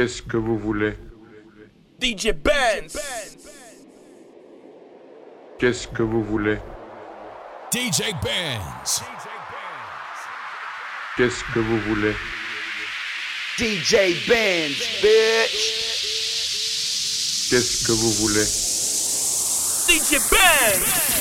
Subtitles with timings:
[0.00, 0.94] Qu'est-ce que vous voulez?
[2.00, 2.98] DJ Benz.
[5.58, 6.56] Qu'est-ce que vous voulez?
[7.70, 9.02] DJ Benz.
[11.18, 12.14] Qu'est-ce que vous voulez?
[13.58, 15.60] DJ Benz, bitch.
[17.50, 18.46] Qu'est-ce que vous voulez?
[19.86, 21.19] DJ Benz.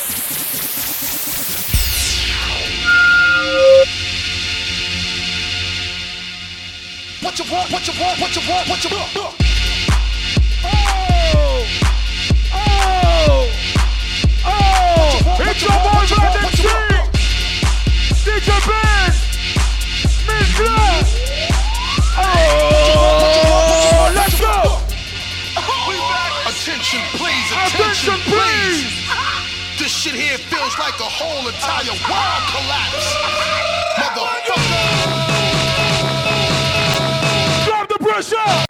[7.40, 7.72] What you want?
[7.72, 8.20] What you want?
[8.20, 8.68] What you want?
[8.68, 9.16] What you want?
[9.16, 10.76] Oh!
[12.52, 13.48] Oh!
[14.44, 15.38] Oh!
[15.48, 16.68] It's your boy Brandon C!
[18.28, 19.18] DJ Benz!
[20.28, 21.06] Mid-club!
[22.20, 22.52] Oh!
[24.14, 24.84] Let's go!
[26.44, 27.48] Attention, please.
[27.56, 28.92] Attention, please!
[29.80, 33.16] This shit here feels like a whole entire world collapse.
[33.96, 35.29] Oh Motherfucker.
[38.22, 38.69] Drop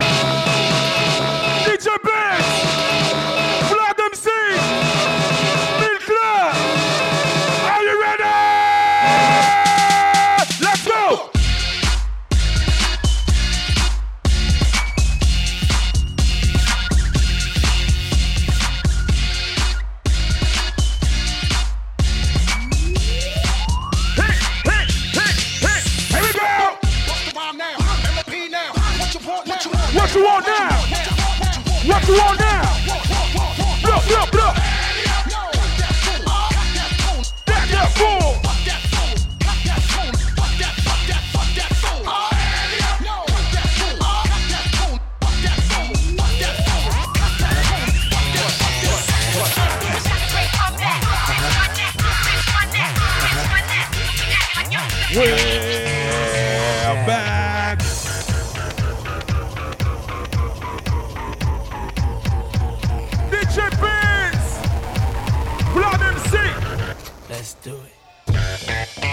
[67.62, 69.09] do it.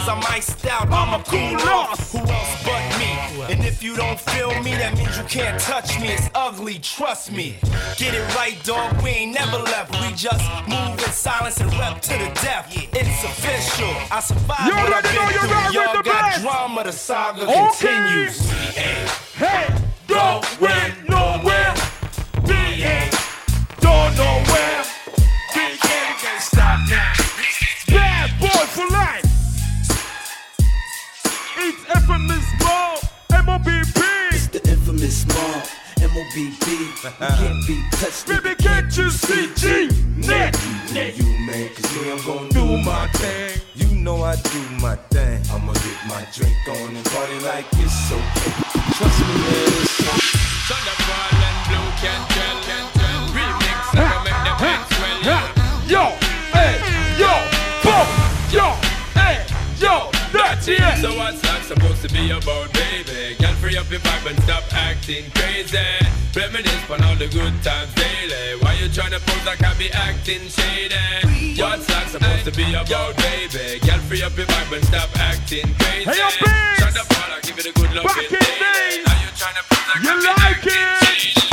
[0.00, 2.12] Cause I'm iced out, I'm a cool loss.
[2.12, 3.52] Who else but me?
[3.52, 6.08] And if you don't feel me, that means you can't touch me.
[6.08, 7.56] It's ugly, trust me.
[7.96, 9.02] Get it right, dog.
[9.02, 9.92] We ain't never left.
[10.00, 12.66] We just move in silence and rep to the death.
[12.92, 13.92] It's official.
[14.10, 15.80] I survived You already know you're through.
[15.80, 16.42] Y'all the got best.
[16.42, 16.84] drama.
[16.84, 17.54] The saga Okay.
[17.54, 18.50] continues.
[19.34, 19.79] Hey!
[36.30, 36.70] MOBB.
[37.20, 38.26] You can't be touched.
[38.26, 39.88] Baby, can't you see G?
[40.16, 40.56] Net!
[40.94, 43.60] You man, cause me, I'm gonna Do my thing!
[43.74, 45.42] You know I do my thing.
[45.50, 48.52] I'ma get my drink on and party like it's okay.
[48.96, 49.66] Trust me, man.
[49.82, 50.00] It's
[50.68, 52.50] Thunderfall and Blu Cantrell.
[52.60, 52.99] Remix,
[60.60, 61.00] That's it!
[61.00, 63.34] So what's that supposed to be about, baby?
[63.40, 65.78] Girl, free up your vibe and stop acting crazy.
[66.36, 68.60] Reminisce on all the good times daily.
[68.60, 71.56] Why you tryna pose like I be acting shady?
[71.56, 73.80] What's that supposed to be about, baby?
[73.80, 76.04] Girl, free up your vibe and stop acting crazy.
[76.04, 76.76] Hey, Vince!
[76.76, 78.04] Shut up, all I give it a good love.
[78.04, 79.00] Back in days!
[79.08, 81.40] Now you tryna pose like You I be like acting it?
[81.40, 81.49] shady.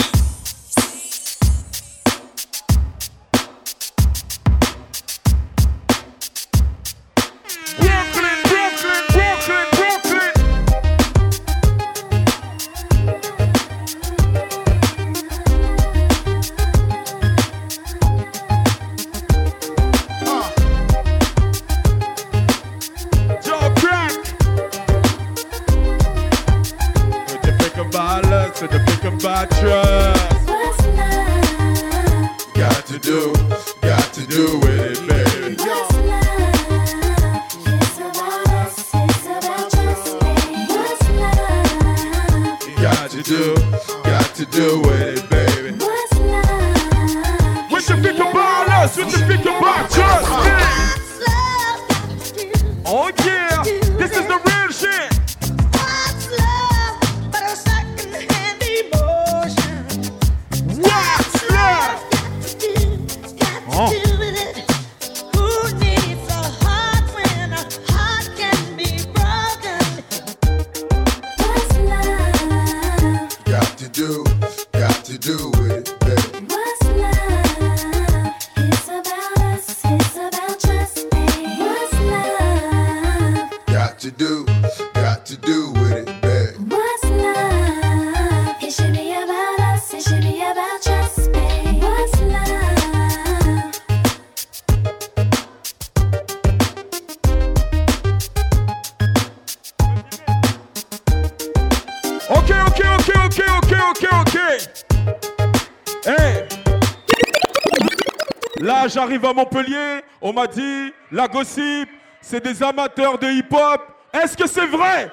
[111.28, 111.90] Gossip,
[112.22, 113.82] c'est des amateurs de hip-hop.
[114.14, 115.12] Est-ce que c'est vrai?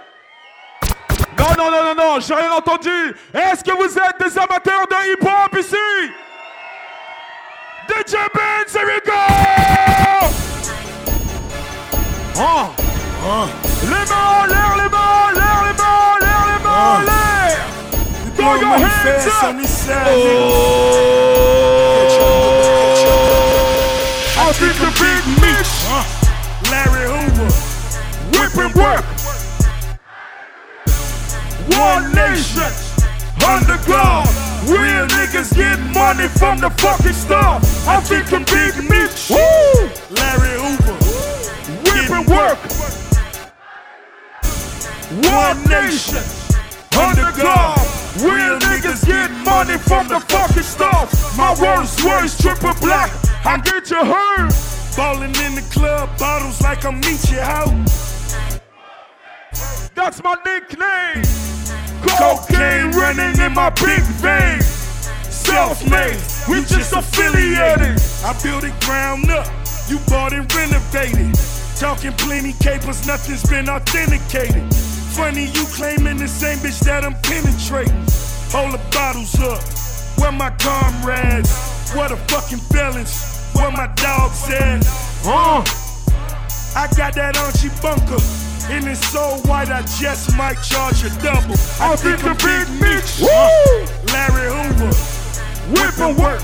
[1.38, 3.14] Non, non, non, non, non, j'ai rien entendu.
[3.32, 6.12] Est-ce que vous êtes des amateurs de hip-hop ici?
[7.88, 9.12] DJ Benz, here we go
[12.36, 12.70] Oh.
[13.82, 17.00] Les mains en l'air, les mains en l'air, les mains en l'air, les mains en
[17.00, 17.56] l'air!
[18.36, 19.54] Throw your hands up
[20.36, 21.14] Oh!
[24.36, 24.74] I think
[28.56, 29.04] And work
[31.76, 32.70] One nation
[33.44, 34.28] Under God.
[34.68, 37.64] Real niggas get money from the fucking start.
[37.88, 39.90] I'm thinking Big Meech Woo!
[40.14, 40.94] Larry Hoover.
[41.82, 42.58] Whip and work
[45.34, 46.22] One nation
[46.96, 47.78] Under God.
[48.22, 51.10] Real niggas get money from the fucking start.
[51.36, 53.10] My words words triple black.
[53.44, 54.52] I get you heard.
[54.96, 58.13] Ballin' in the club, bottles like I'm meet you house.
[59.94, 61.24] That's my nickname.
[62.18, 64.66] Cocaine running in my big veins.
[65.28, 66.16] Self-made,
[66.48, 68.00] we just affiliated.
[68.24, 69.46] I built it ground up,
[69.88, 71.34] you bought and renovated.
[71.78, 74.72] Talking plenty capers, nothing's been authenticated.
[75.14, 78.04] Funny you claiming the same bitch that I'm penetrating.
[78.52, 79.62] Hold the bottles up,
[80.18, 81.50] where my comrades?
[81.94, 84.86] What a fucking balance, where my dogs at?
[85.26, 85.62] Uh,
[86.76, 88.22] I got that Archie bunker.
[88.70, 91.54] And it's so white, I just might charge a double.
[91.78, 92.66] I, I think the I'm big.
[92.66, 93.84] Uh, Woo!
[94.12, 94.92] Larry Hoover.
[95.70, 96.42] Whip and work.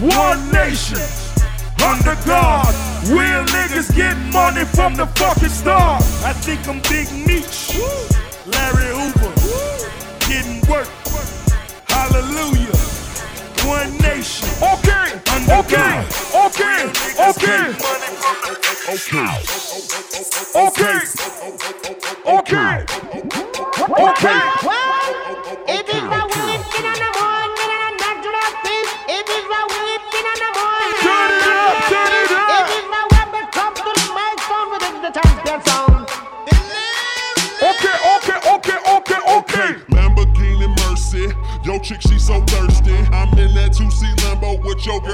[0.00, 0.98] One nation.
[1.84, 2.74] Under God.
[3.06, 6.02] Real niggas get money from the fucking start.
[6.24, 7.78] I think I'm Big Meech.
[8.46, 9.32] Larry Hoover.
[10.26, 10.88] Getting work.
[11.88, 12.81] Hallelujah.
[13.66, 14.48] One nation.
[14.62, 16.06] Okay, Under okay, God.
[16.48, 19.36] okay, Real niggas okay, get money from the- okay,
[22.26, 22.84] okay,
[24.08, 24.38] okay.
[25.68, 26.11] If it's a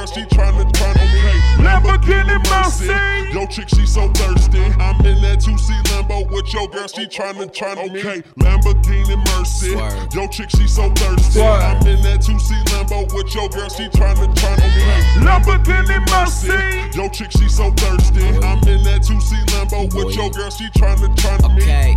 [0.09, 1.38] with your girl, she tryna tryna okay.
[1.62, 2.87] Lamborghini Mercy.
[3.35, 4.61] yo chick she so thirsty.
[4.81, 8.23] I'm in that 2C Lambo with your girl, she tryna tryna okay.
[8.38, 10.15] Lamborghini Mercy, Swerve.
[10.15, 11.41] yo chick she so thirsty.
[11.41, 11.62] Swerve.
[11.62, 15.03] I'm in that 2C Lambo with your girl, she tryna tryna okay.
[15.25, 16.99] Lamborghini Mercy.
[16.99, 18.25] Yo chick she so thirsty.
[18.25, 21.09] I'm in that 2C Lambo with your girl, she tryna
[21.45, 21.62] on me.
[21.62, 21.97] Okay.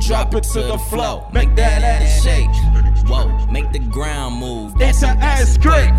[0.00, 1.26] Drop it to the flow.
[1.32, 2.95] Make that ass shake.
[3.08, 4.76] Whoa, make the ground move.
[4.78, 5.94] That's It's an ass crack.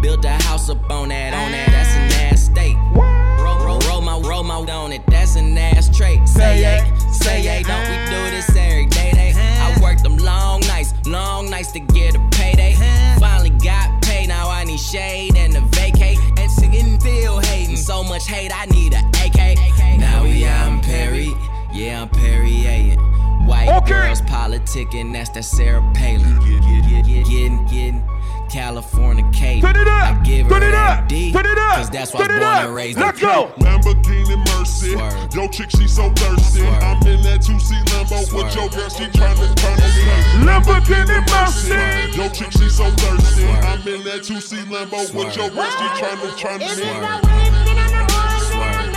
[0.00, 1.68] Build a house up on that, on that.
[1.70, 2.76] That's an ass state.
[2.94, 5.02] Roll, roll, roll my, roll my on it.
[5.06, 6.26] That's an ass trait.
[6.28, 7.62] Say yay, say yay.
[7.62, 9.12] Don't we do this every day?
[9.12, 9.32] Day.
[9.36, 12.74] I worked them long nights, long nights to get a payday.
[13.20, 14.28] Finally got paid.
[14.28, 16.18] Now I need shade and a vacate.
[16.38, 17.76] And singing still hating.
[17.76, 19.98] So much hate, I need a AK.
[19.98, 21.28] Now we out in Paris.
[21.72, 23.07] Yeah, I'm Perrier
[23.48, 23.88] White Okay.
[24.06, 26.38] girls politicking, that's that Sarah Palin.
[26.40, 28.02] Getting, getting
[28.50, 29.62] California cake.
[29.62, 32.12] Turn it up, I give her turn it up, D, turn it up, Cause that's
[32.14, 32.64] why I was turn it born up.
[32.64, 33.52] and raised Let's in go.
[33.58, 34.92] Lamborghini Mercy.
[34.94, 35.34] Swerve.
[35.34, 36.60] Yo, chick, she so thirsty.
[36.60, 36.82] Swerve.
[36.82, 40.46] I'm in that 2C Lambo with your girl, she tryna tryna me.
[40.46, 42.18] Lamborghini Mercy.
[42.18, 43.42] Yo, chick, she so thirsty.
[43.42, 43.64] Swerve.
[43.64, 46.88] I'm in that 2C Lambo with your girl, she tryna tryna If it's me.
[46.88, 48.94] a whipping in the morning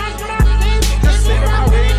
[1.27, 1.90] and a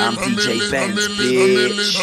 [0.00, 1.96] I'm DJ Benz, bitch.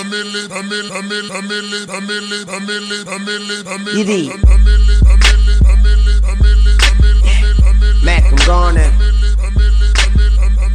[8.04, 9.27] Mac, I'm gonna.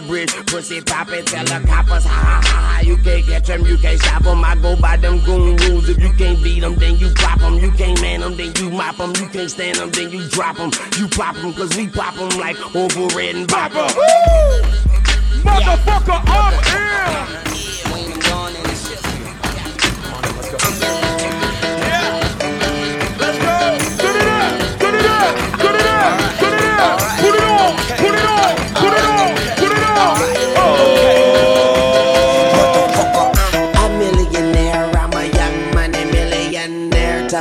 [0.00, 0.34] bridge.
[0.46, 2.80] Pussy poppin', tell the coppers, ha ha ha.
[2.80, 4.44] You can't catch them, you can't stop them.
[4.44, 5.88] I go by them goon rules.
[5.88, 7.58] If you can't beat them, then you pop them.
[7.58, 9.12] You can't man them, then you mop them.
[9.16, 10.70] You can't stand them, then you drop them.
[10.98, 13.88] You pop them, cause we pop them like over red and bopper.
[15.42, 17.77] Motherfucker, I'm here.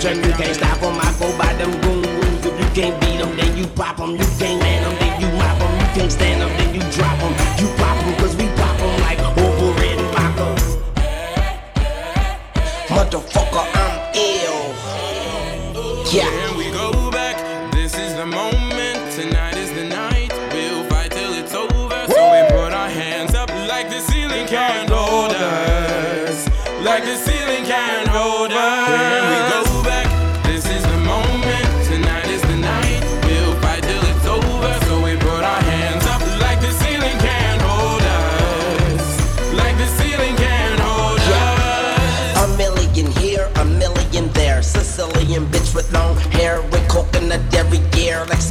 [0.00, 0.96] catch you can't stop them.
[0.98, 2.46] I go by them goon rules.
[2.46, 4.12] If you can't beat them, then you pop them.
[4.12, 5.72] You can't man them, then you mop them.
[5.80, 6.59] You can't stand them,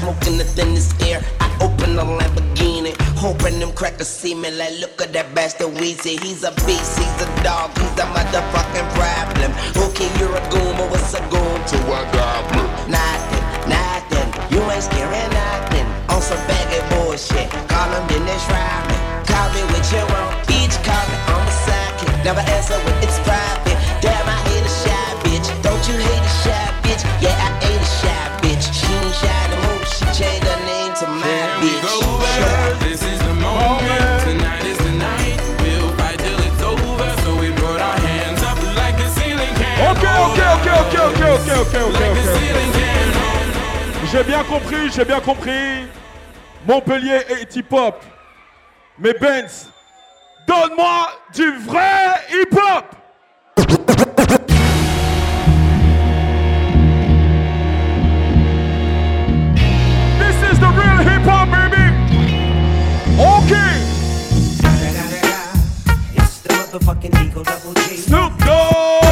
[0.10, 1.22] smoking the thinnest air.
[1.40, 4.50] I open a Lamborghini, hoping them crackers see me.
[4.52, 6.20] Like, look at that bastard Weezy.
[6.24, 9.52] He's a beast, he's a dog, he's a motherfucking problem.
[9.78, 12.66] Okay, you're a goon, but what's a goon to a goblin?
[12.90, 14.30] Nothing, nothing.
[14.50, 15.86] You ain't scaring nothing.
[16.10, 17.50] On some baggy bullshit.
[17.70, 19.00] Call him Dennis Rodman.
[19.30, 20.76] Call me what you want, bitch.
[20.82, 22.26] Call me on the sidekick.
[22.26, 23.20] Never answer when it's
[41.62, 42.80] ok, ok, ok, ok, ok.
[44.12, 45.88] J'ai bien compris, j'ai bien compris.
[46.68, 48.02] Montpellier est hip-hop.
[48.98, 49.70] Mais Benz,
[50.48, 52.96] donne-moi du vrai hip-hop.
[60.18, 61.94] This is the real hip-hop, baby.
[63.20, 63.74] Okay.
[66.16, 67.98] It's the motherfucking Eagle Double G.
[67.98, 69.09] Snoop Dogg.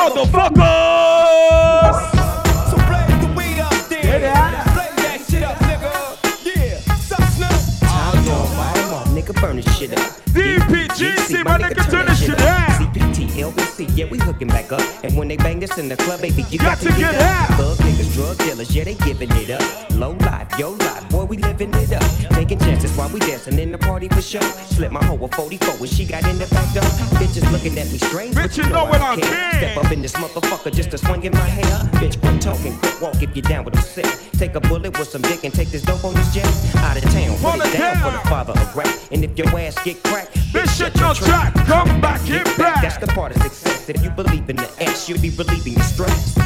[0.00, 1.96] Motherfuckers.
[2.70, 4.20] So blaze the weed up there.
[4.72, 5.92] Blaze that shit up, nigga.
[6.44, 6.78] Yeah.
[6.96, 7.60] Sup, Snoop?
[7.88, 9.98] How yo, fire up, nigga, burn this shit up.
[10.32, 12.70] DPGC, my nigga, turn this shit out.
[12.80, 14.82] CPT, LBC, yeah, we hooking back up.
[15.02, 17.48] And when they bang this in the club, baby, you Got got, to get out.
[17.56, 19.90] Thug niggas, drug dealers, yeah, they giving it up.
[19.96, 22.02] Low life, yo life, boy, we living it up.
[22.34, 24.40] Taking chances while we dancing in the party for show.
[24.40, 26.82] Slip my hoe a 44 when she got in the back door.
[27.18, 29.52] Bitches looking at me strange, Bitch, you know what I don't care.
[29.52, 31.90] Step up in this motherfucker just to swing in my hair.
[32.00, 34.06] Bitch, quit talking, quit walk if you down with a sick.
[34.32, 36.46] Take a bullet with some dick and take this dope on this jet.
[36.76, 38.88] Out of town, put it down for the father of rap.
[39.10, 41.54] And if your ass get cracked, Bitch, shut your track.
[41.66, 42.82] Come back, get back.
[42.82, 45.30] that's the part of success fact that if you believe in the ass, you'll be
[45.30, 46.36] relieving the stress.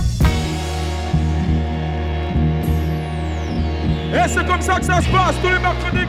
[4.13, 6.07] Et c'est comme ça que ça se passe tous les mercredis.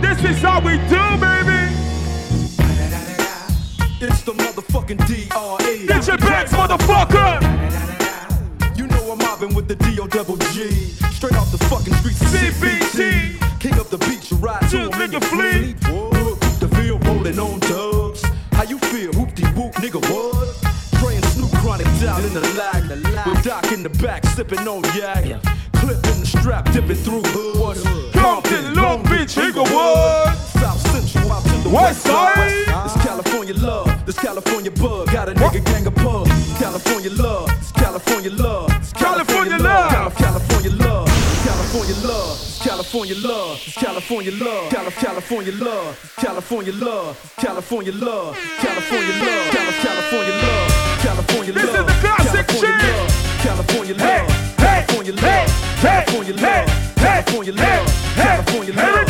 [0.00, 1.70] This is how we do, baby.
[4.00, 5.86] It's the motherfucking D.R.E.
[6.06, 7.38] your Banks, motherfucker.
[8.76, 10.08] You know I'm mobbing with the D.O.
[11.12, 13.60] Straight off the fucking streets of CPT.
[13.60, 16.09] King up the beach, you ride to him in your fleet.
[22.20, 23.26] Down in the lag.
[23.26, 25.24] With Doc in the back, sipping on yak.
[25.72, 28.12] Clipping the strap, dipping through hood.
[28.12, 30.36] Compton, Long Beach, Inglewood.
[30.60, 32.68] South Central out to the West side.
[32.68, 35.10] It's California love, this California bug.
[35.10, 36.26] Got a nigga gang of pub.
[36.58, 38.68] California love, it's California love.
[38.76, 39.90] It's California love.
[39.90, 41.08] California love.
[41.46, 42.36] California love.
[42.60, 43.56] California love.
[43.56, 44.68] It's California love.
[44.68, 46.12] Cal- California love.
[46.16, 47.34] California love.
[47.36, 48.36] California love.
[48.58, 49.50] California love.
[49.50, 50.79] Cal- California love.
[51.10, 51.74] California This love.
[51.74, 52.94] is the classic California shit.
[52.94, 53.10] love.
[53.42, 54.30] California Hey, love.
[54.30, 55.50] hey, California hey, love.
[55.82, 56.70] hey, California hey, love.
[56.70, 58.14] hey, California hey, love.
[58.14, 58.22] hey.
[58.22, 58.94] California love.
[58.94, 59.09] go.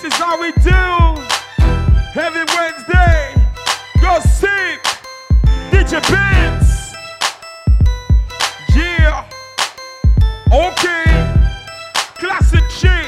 [0.00, 1.22] this is how we do.
[2.12, 3.34] Heavy Wednesday.
[4.00, 4.80] Go sick.
[5.72, 6.94] DJ Benz.
[8.76, 9.28] Yeah.
[10.52, 11.04] Okay.
[12.14, 13.07] Classic shit.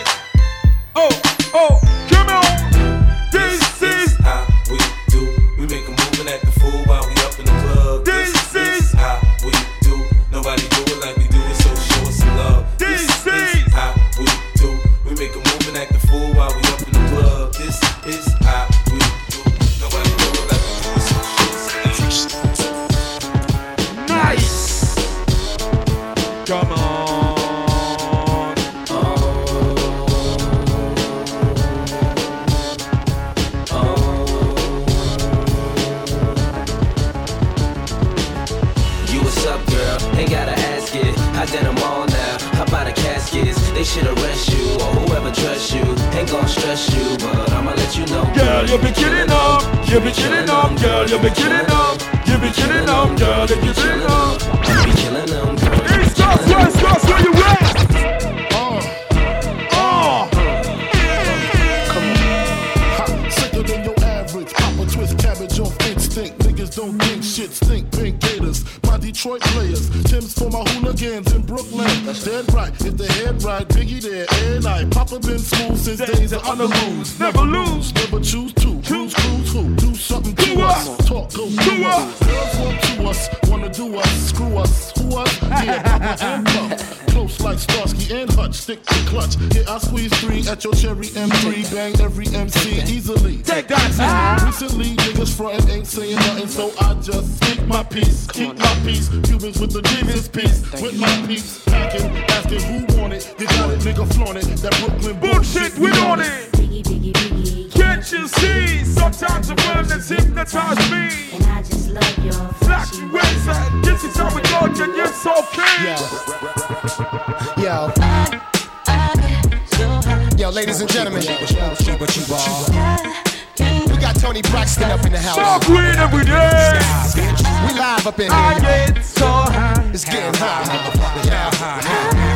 [128.20, 129.90] We live I get so high.
[129.94, 131.24] It's getting hot, motherfucker.
[131.24, 131.48] Yeah.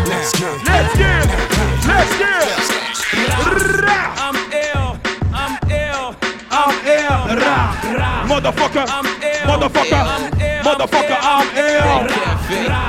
[0.09, 0.65] Let's get it.
[0.65, 1.37] Let's get it.
[1.85, 3.85] Let's get it.
[3.85, 4.17] Rah.
[4.17, 4.33] I'm
[4.65, 4.97] ill,
[5.29, 6.17] I'm ill,
[6.49, 7.37] I'm ill.
[7.37, 8.25] Rah, rah.
[8.25, 8.89] Motherfucker.
[8.89, 10.01] I'm ill, Motherfucker.
[10.01, 12.09] I'm ill, Motherfucker, I'm ill.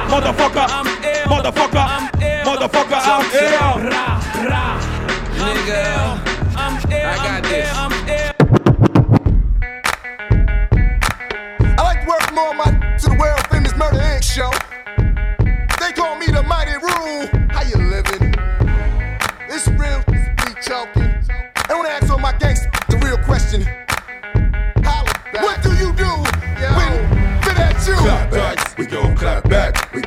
[0.08, 0.64] Motherfucker.
[0.72, 1.84] I'm ill, Motherfucker.
[1.84, 2.15] I'm ill,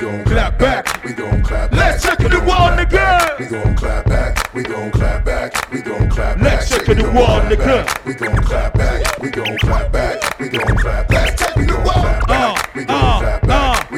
[0.09, 1.79] gon' clap back, we gon' clap back.
[1.79, 3.38] Let's check the wall, nigga.
[3.38, 6.44] We gon' clap back, we gon' clap back, we gon' clap back.
[6.44, 8.07] Let's check the wall, nigga.
[8.07, 12.25] We gon' clap back, we gon' clap back, we gon' clap back, we gon' clap
[12.25, 13.90] back, we gon' clap back, we gon' clap back.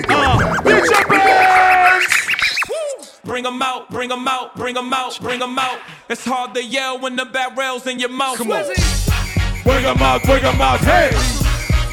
[0.65, 2.05] DJ Benz.
[3.25, 5.79] Bring 'em out, bring 'em out, bring 'em out, bring 'em out.
[6.09, 8.39] It's hard to yell when the barrel's in your mouth.
[8.39, 8.65] Come on.
[9.63, 11.11] Bring 'em out, bring 'em out, hey.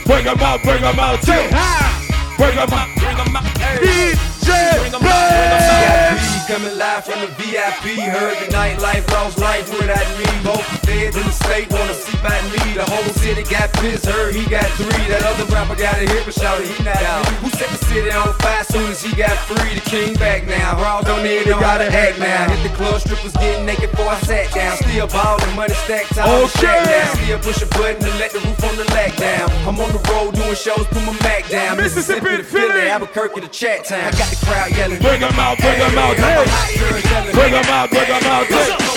[0.06, 2.06] Bring 'em out, bring 'em out, hey.
[2.38, 2.88] Bring them up.
[2.97, 3.43] Bring them up.
[3.58, 4.13] Hey.
[4.13, 5.30] DJ Bring them up.
[5.30, 6.37] Bring them up.
[6.47, 7.99] Coming live from the VIP.
[7.99, 10.23] Heard the nightlife, lost life without me.
[10.47, 12.71] Both feds in the state wanna see by me.
[12.71, 15.12] The whole city got pissed, heard he got three.
[15.12, 17.36] That other rapper got a hit, but shouted he not me.
[17.43, 19.75] Who set the city on fire soon as he got free?
[19.75, 20.79] The king back now.
[20.81, 22.47] Raw don't need to gotta act now.
[22.47, 24.77] Hit the club, strippers getting naked before I sat down.
[24.77, 26.31] Still ballin', money stacked time.
[26.47, 26.79] Okay.
[26.88, 27.13] Now.
[27.19, 29.51] Still push a button to let the roof on the lack down.
[29.67, 31.75] I'm on the road doing shows, put my Mac down.
[31.75, 32.71] Mississippi to to Philly.
[32.71, 33.99] Philly, Albuquerque to Chat Town.
[33.99, 34.99] I got the crowd yelling.
[35.03, 36.37] Bring 'em out, bring 'em out, hey.
[36.38, 38.47] Bring them out, bring them out.
[38.47, 38.88] Bring them out.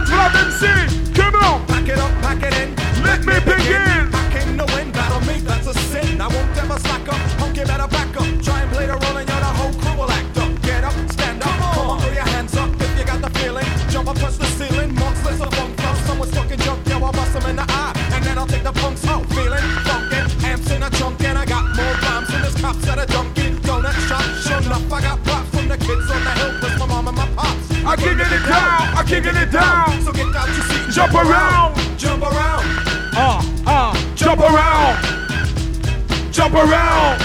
[0.00, 1.12] Ben Vlad MC!
[1.12, 1.66] Come on!
[1.66, 2.74] Pack it up, pack it in.
[3.04, 4.08] Let me begin!
[4.14, 6.20] I came to win, battle me, that's a sin.
[6.20, 7.20] I won't ever slack up,
[7.54, 8.28] you better back up.
[8.42, 10.62] Try and play the role and you're the whole crew will act up.
[10.62, 13.66] Get up, stand up, come on, throw your hands up if you got the feeling.
[13.90, 15.94] Jump up, touch the ceiling, monsters of funk flow.
[16.06, 17.92] Someone's fucking junk, yo, I'll bust 'em in the eye.
[18.14, 20.26] And then I'll take the punks out, feeling funkin'.
[20.44, 23.50] Amps in a chunk and I got more rhymes than this cops at a junkie.
[23.66, 26.86] Donut shop, sure enough, I got props from the kids on the hill, plus my
[26.86, 27.68] mom and my pops.
[27.84, 30.00] I'm kicking it down, I'm kicking it down.
[30.02, 30.94] So get out your seat.
[30.94, 31.74] Jump around.
[31.98, 32.62] Jump around.
[33.12, 33.90] Ah, uh, ah.
[33.90, 36.32] Uh, jump around.
[36.32, 37.18] Jump around.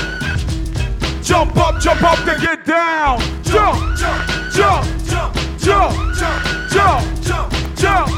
[1.21, 3.19] Jump up, jump up, then get down.
[3.43, 4.21] Jump, jump,
[4.51, 7.75] jump, jump, jump, jump, jump, jump.
[7.75, 8.14] jump.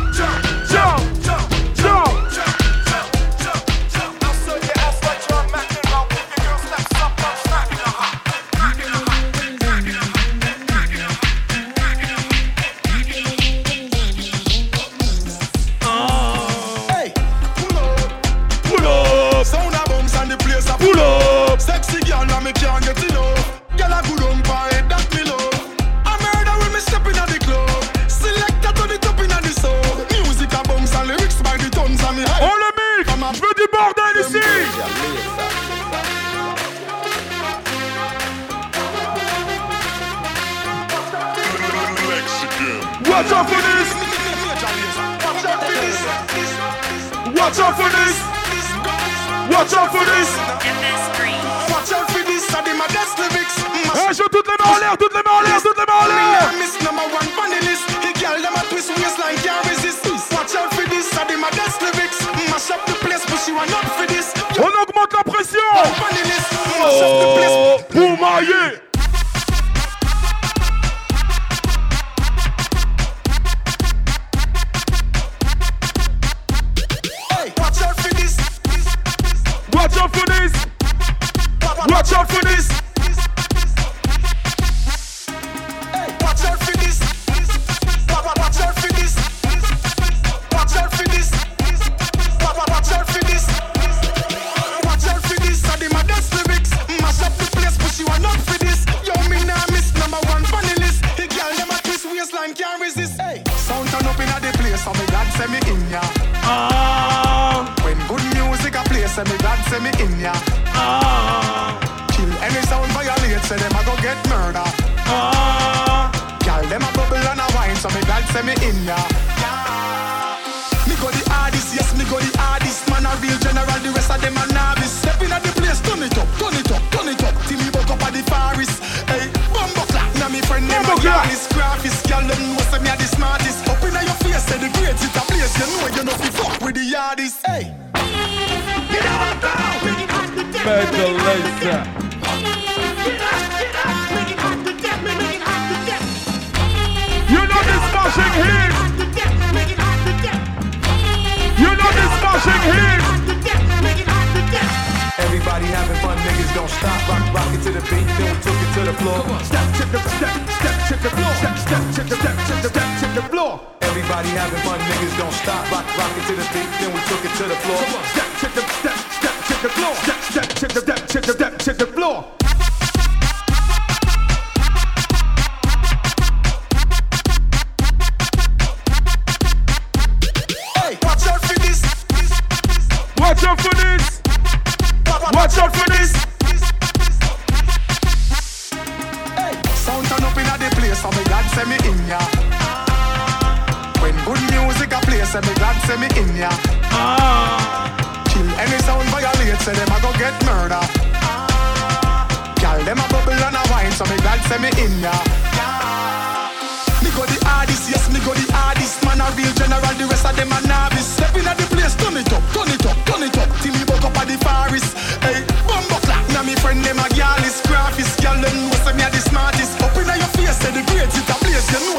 [81.98, 82.77] Watch out for this.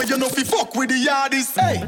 [0.09, 1.55] you know fi fuck with the yardies.
[1.55, 1.81] Hey.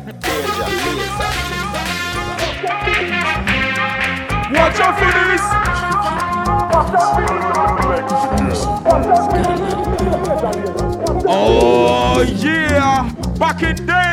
[4.53, 5.45] Watch out for this.
[11.27, 14.10] Oh yeah, back in day.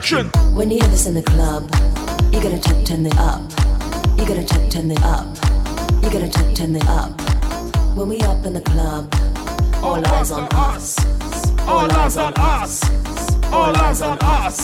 [0.00, 0.28] Action.
[0.54, 1.64] When you hear this in the club,
[2.32, 3.42] you gotta turn, turn it up.
[4.16, 5.26] You gotta turn, turn it up.
[6.02, 7.20] You gotta turn, turn it up.
[7.94, 9.14] When we up in the club,
[9.82, 10.96] all, all eyes on us.
[11.68, 12.82] All eyes on us.
[13.52, 14.56] All eyes on us.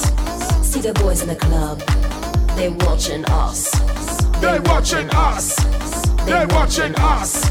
[0.66, 1.80] See the boys in the club.
[2.56, 3.70] They watching us.
[4.40, 5.54] They watching us.
[6.24, 7.44] They watching us.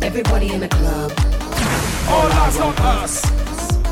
[0.00, 1.12] Everybody in the club.
[2.08, 3.35] All eyes on us.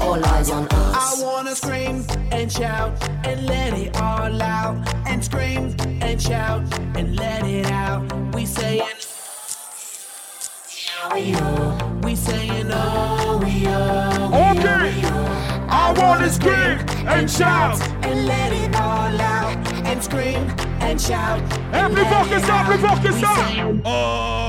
[0.04, 1.20] All eyes on us.
[1.20, 2.92] I wanna scream and shout
[3.26, 4.76] and let it all out.
[5.06, 6.62] And scream and shout
[6.94, 8.02] and let it out.
[8.34, 8.82] We saying,
[12.02, 14.92] we saying, oh, we oh, we Okay.
[15.70, 17.80] I wanna scream and shout.
[18.04, 19.56] and let it all out.
[19.86, 20.42] And scream
[20.80, 21.40] and shout.
[21.72, 22.66] and Amplify let it ça, out.
[22.66, 22.94] amplify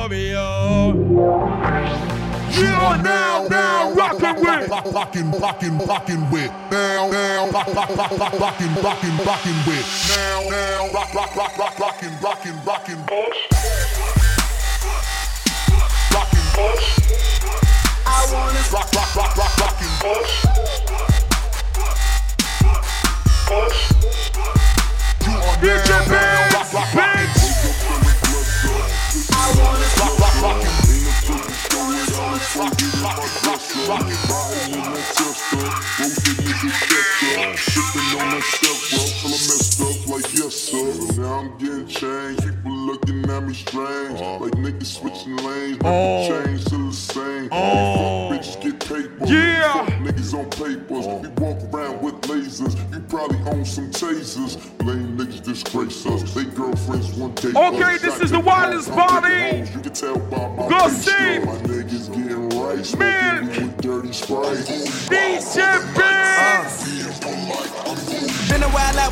[0.09, 2.14] We ça.
[2.55, 2.61] Oh, oh.
[2.61, 4.69] You are now, now rocking with.
[4.69, 6.51] Rockin', rockin', rockin' with.
[6.71, 9.85] Now, now, rock, rock, rock, rock, rockin', rockin', rockin' with.
[10.15, 12.99] Now, now, rock, rock, rock, rock, rockin', rockin', rockin'.
[16.13, 16.45] Rockin',
[18.07, 19.91] I wanna rock, rock, rock, rock, rockin'.
[25.25, 27.29] You are DJ now, now, Benz, rock, rock, Benz.
[29.43, 29.75] rockin'.
[29.99, 30.85] Rock, rock, rockin'.
[37.57, 40.07] Sipping on that stuff, bro, till I messed up.
[40.07, 41.21] Like yes, sir.
[41.21, 42.54] Now I'm getting changed,
[42.86, 44.19] looking at me strange.
[44.19, 44.38] Uh-huh.
[44.38, 46.45] Like niggas switching lanes, but the uh-huh.
[46.45, 47.50] change still the same.
[47.52, 48.30] Oh.
[48.30, 49.26] Fuck bitches get paper.
[49.26, 49.74] Yeah.
[49.74, 51.06] Fuck niggas on papers.
[51.06, 52.76] We walk around with lasers.
[52.93, 54.56] You probably own some tasers.
[54.86, 56.34] Lame niggas disgrace us.
[56.34, 57.54] They girlfriends one day.
[57.56, 59.58] Okay, this is the wildest party.
[59.58, 61.39] You can tell by my Go face, see.
[61.39, 62.45] My niggas getting.
[62.84, 64.58] Smoking me with dirty sprite.
[64.58, 66.14] DJ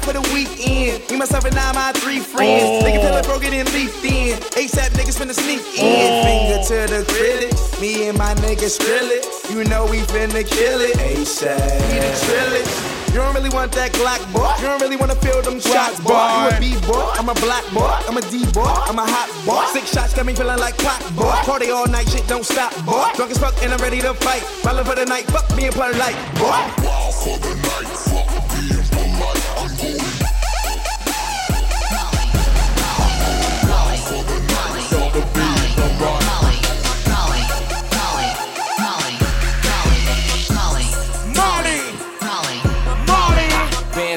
[0.04, 1.10] out for the weekend.
[1.10, 2.64] Me, myself, and I, my three friends.
[2.64, 2.84] Oh.
[2.86, 4.38] Nigga tell it broke it and leaked in.
[4.60, 6.10] ASAP niggas finna sneak in.
[6.12, 6.24] Oh.
[6.24, 7.54] Finger to the critic.
[7.82, 9.26] Me and my niggas drill it.
[9.50, 10.98] You know we finna kill it.
[10.98, 11.60] ASAP.
[11.90, 12.68] We the trill it.
[13.14, 14.50] You don't really want that Glock, boy.
[14.58, 16.18] You don't really wanna feel them shots, boy.
[16.18, 19.30] You a B boy, I'm a black boy, I'm a D boy, I'm a hot
[19.46, 19.64] boy.
[19.72, 21.30] Six shots got me feeling like clock, boy.
[21.46, 23.06] Party all night, shit don't stop, boy.
[23.14, 24.42] Drunk as fuck and I'm ready to fight.
[24.64, 26.58] Ballin' for the night, fuck me and play like, boy.
[26.82, 28.23] Wild for the night.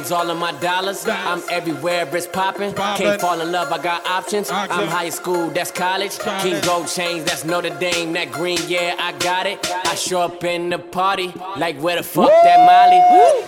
[0.06, 1.04] Bands all of my dollars.
[1.08, 2.72] I'm everywhere, it's poppin'.
[2.74, 4.50] Can't fall in love, I got options.
[4.50, 6.18] I'm high school, that's college.
[6.42, 8.12] King Gold chains, that's Notre Dame.
[8.12, 9.58] That green, yeah, I got it.
[9.86, 13.00] I show up in the party, like where the fuck that Molly?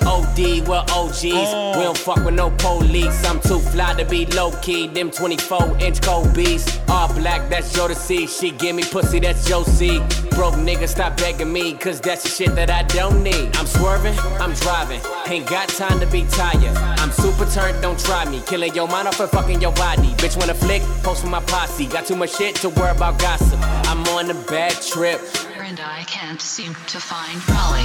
[0.04, 1.24] OD, well OGs.
[1.24, 1.78] Oh.
[1.78, 3.24] We don't fuck with no police.
[3.24, 4.88] I'm too fly to be low key.
[4.88, 6.80] Them 24 inch Kobe's.
[6.88, 8.26] All black, that's see.
[8.26, 9.98] She give me pussy, that's Josie.
[10.30, 13.54] Broke nigga, stop begging me, cause that's the shit that I don't need.
[13.56, 15.00] I'm swerving, I'm driving.
[15.26, 16.47] Ain't got time to be tired.
[16.56, 18.40] I'm super turned, don't try me.
[18.46, 20.08] Killing your mind off and fucking your body.
[20.16, 20.82] Bitch, wanna flick?
[21.02, 21.86] Post with my posse.
[21.86, 23.58] Got too much shit to worry about gossip.
[23.88, 25.20] I'm on a bad trip.
[25.58, 27.84] And I can't seem to find Molly.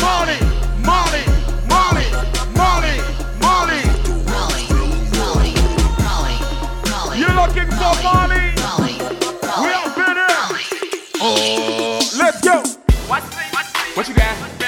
[0.00, 0.38] Molly,
[0.84, 1.24] Molly,
[1.68, 2.06] Molly,
[2.54, 3.00] Molly,
[3.40, 3.82] Molly.
[4.28, 4.64] Molly,
[5.16, 5.54] Molly,
[6.04, 6.36] Molly,
[6.90, 7.18] Molly.
[7.18, 8.52] You're looking for Molly.
[8.60, 8.94] Molly,
[9.62, 10.92] We have been here.
[11.20, 12.62] Oh, let's go.
[13.94, 14.61] What you got?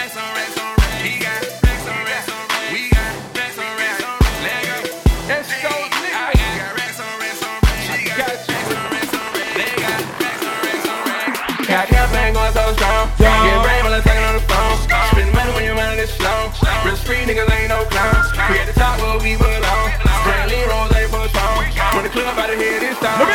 [17.05, 18.33] Street niggas ain't no clowns.
[18.49, 19.89] We at the top where we belong.
[20.25, 21.61] Brantley Rose ain't for strong.
[21.95, 23.34] When the club out of here this time.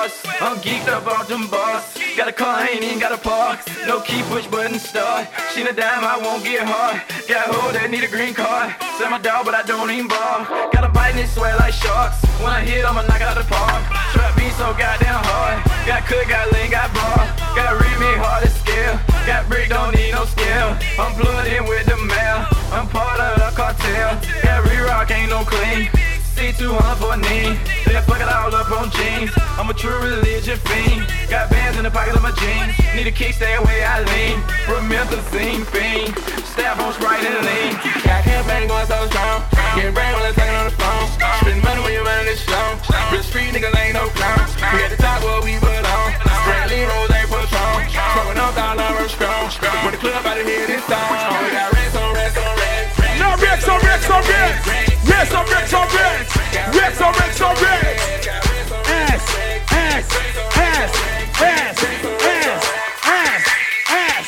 [0.00, 1.84] I'm geeked up off them bars.
[2.16, 3.60] Got a car, ain't even got a park.
[3.86, 5.28] No key, push button start.
[5.52, 7.04] She a dime, I won't get hard.
[7.28, 8.72] Got hoe that need a green card.
[8.96, 10.48] Sell my dog, but I don't even bar.
[10.72, 12.16] Got a bite and it sweat like sharks.
[12.40, 13.84] When I hit, I'ma knock out the park.
[14.16, 15.60] Trap me so goddamn hard.
[15.84, 17.20] Got cook, got lean, got bar.
[17.52, 18.96] Got read me hard as scale.
[19.28, 20.80] Got brick, don't need no scale.
[20.96, 22.48] I'm plugged with the mail.
[22.72, 24.16] I'm part of the cartel.
[24.40, 25.92] Got re-rock, ain't no clean.
[26.36, 27.58] C200 for a knee.
[27.86, 29.30] Then fuck it all up on jeans.
[29.58, 31.06] I'm a true religion fiend.
[31.28, 32.74] Got bands in the pocket of my jeans.
[32.94, 34.40] Need a kick, stay away, I lean.
[34.66, 36.16] Promethazine fiend.
[36.46, 37.72] Stab on Sprite and lean.
[38.04, 39.42] Got campaign going so strong.
[39.74, 41.06] Getting brain while I'm talking on the phone.
[41.40, 42.78] Spend money when your money is slow.
[43.12, 44.54] Real street niggas ain't no clowns.
[44.74, 46.10] We at the top where we belong.
[46.46, 47.84] Brantley Rose ain't for strong.
[47.88, 49.46] Smoking up over strong.
[49.84, 50.98] When the club out of here this song.
[50.98, 52.98] Oh, we got racks on racks on racks.
[53.18, 54.89] Now Rex on Rex on Rex.
[55.04, 56.26] Resurrectorate.
[56.72, 57.96] Resurrectorate.
[58.86, 59.24] Ass,
[59.72, 60.94] ass, ass, ass,
[61.40, 61.82] ass,
[63.02, 63.46] ass,
[63.88, 64.26] ass.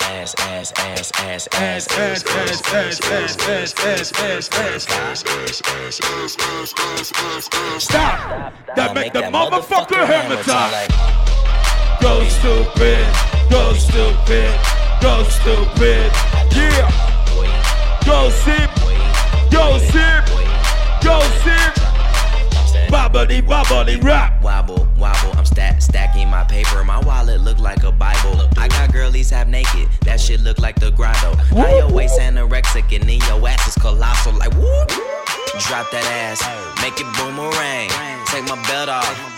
[0.00, 5.18] Ass, ass, ass, ass, ass, ass, ass, ass, ass, ass, ass, ass,
[6.08, 8.52] ass, ass, ass, Stop!
[8.74, 11.27] That make the motherfucker hammer time.
[12.00, 13.06] Go stupid,
[13.50, 14.60] go stupid,
[15.00, 16.12] go stupid.
[16.54, 16.90] Yeah.
[18.04, 18.70] Go sip,
[19.50, 20.24] go sip,
[21.02, 21.74] go sip.
[22.88, 24.40] Bobbly, bobbly, rap.
[24.42, 26.84] Wobble, wobble, I'm stack, stacking my paper.
[26.84, 28.48] My wallet look like a Bible.
[28.56, 31.34] I got girlies half naked, that shit look like the grotto.
[31.54, 34.32] Your waist anorexic and then your ass is colossal.
[34.34, 34.88] Like whoop,
[35.66, 36.40] drop that ass,
[36.80, 37.90] make it boomerang.
[38.26, 39.37] Take my belt off.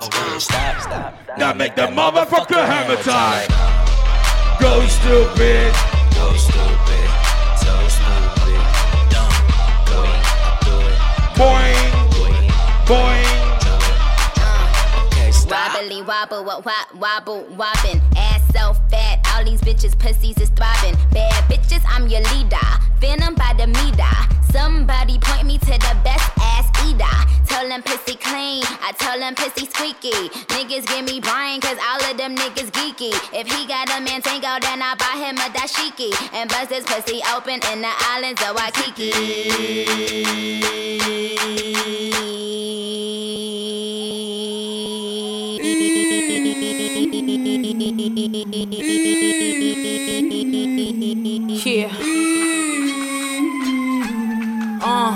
[0.00, 1.14] Stop, stop.
[1.38, 3.48] Now make the motherfucker hammer time.
[4.60, 5.74] Go stupid.
[6.14, 7.08] Go stupid.
[7.58, 8.62] So stupid.
[9.10, 9.32] Dumb.
[9.90, 10.22] Boing.
[10.38, 10.98] I do it.
[11.34, 11.90] Boing.
[12.86, 13.38] Boing.
[15.06, 15.74] Okay, stop.
[15.74, 18.00] Wobbly wobble, what wop, wobble, wobbin'.
[18.16, 20.96] Ass so fat, all these bitches pussies is throbbing.
[21.12, 22.56] Bad bitches, I'm your leader.
[23.00, 24.37] Venom by the meter.
[24.50, 27.04] Somebody point me to the best ass eater.
[27.46, 30.30] Tell them pussy clean, I tell them pussy squeaky.
[30.48, 33.12] Niggas give me Brian, cause all of them niggas geeky.
[33.32, 36.12] If he got a man tango, then I buy him a dashiki.
[36.32, 39.12] And bust his pussy open in the islands of Waikiki.
[51.64, 51.90] Yeah.
[51.90, 52.67] Mm.
[55.00, 55.14] Uh.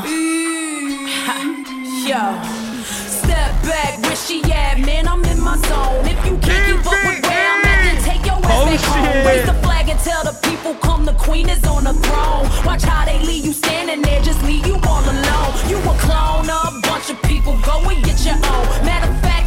[2.06, 2.38] Yo.
[2.86, 4.78] Step back, where she at?
[4.78, 6.06] Man, I'm in my zone.
[6.06, 8.78] If you can't keep up with where I'm at, then take your ass Oh, back
[8.78, 9.26] home.
[9.26, 12.46] Raise the flag and tell the people come, the queen is on the throne.
[12.64, 15.52] Watch how they leave you standing there, just leave you all alone.
[15.66, 18.66] You a clone, a bunch of people, go and get your own.
[18.86, 19.41] Matter of fact,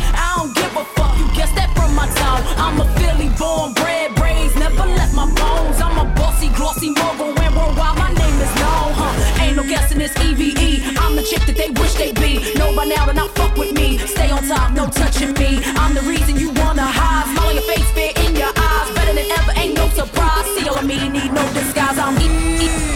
[0.76, 2.44] give a fuck, you guess that from my tone.
[2.58, 5.80] I'm a Philly born, bred, braids, never left my bones.
[5.82, 9.44] I'm a bossy, glossy mogul, and worldwide my name is known, huh?
[9.44, 10.98] Ain't no guessing this EVE.
[10.98, 12.54] I'm the chick that they wish they be.
[12.56, 13.98] Know by now to not fuck with me.
[14.00, 15.62] Stay on top, no touching me.
[15.80, 17.32] I'm the reason you wanna hide.
[17.34, 18.88] Smile on your face, fear in your eyes.
[18.96, 20.46] Better than ever, ain't no surprise.
[20.56, 21.98] See all of me, need no disguise.
[21.98, 22.28] I'm E
[22.66, 22.95] E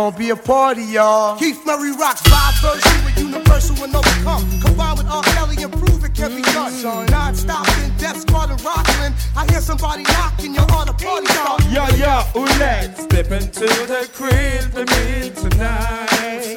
[0.00, 1.36] Gonna be a party, y'all.
[1.38, 4.48] Keith Murray rocks five version with universal and overcome.
[4.62, 5.22] Combined with R.
[5.22, 6.72] Kelly and prove it can be done.
[7.10, 9.14] Non-stop in Def Squad and Rockland.
[9.36, 11.58] I hear somebody knocking, you're on a party song.
[11.68, 16.56] Yeah, yeah, oh, let's step into the crib with me tonight.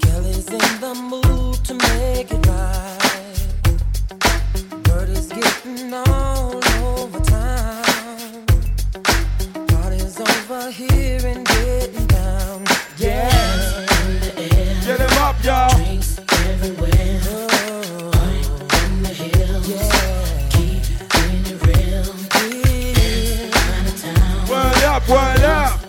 [0.00, 3.38] Kelly's in the mood to make it right.
[4.82, 8.46] Bird is getting all over town.
[9.68, 11.49] Party's over here and
[12.98, 13.86] yeah.
[14.84, 15.74] Get him up, y'all.
[15.76, 16.90] Drinks everywhere.
[18.84, 19.68] In the hills.
[21.66, 22.10] Real.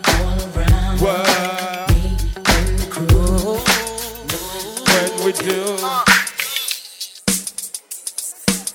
[0.07, 0.81] All around.
[5.25, 5.61] We do.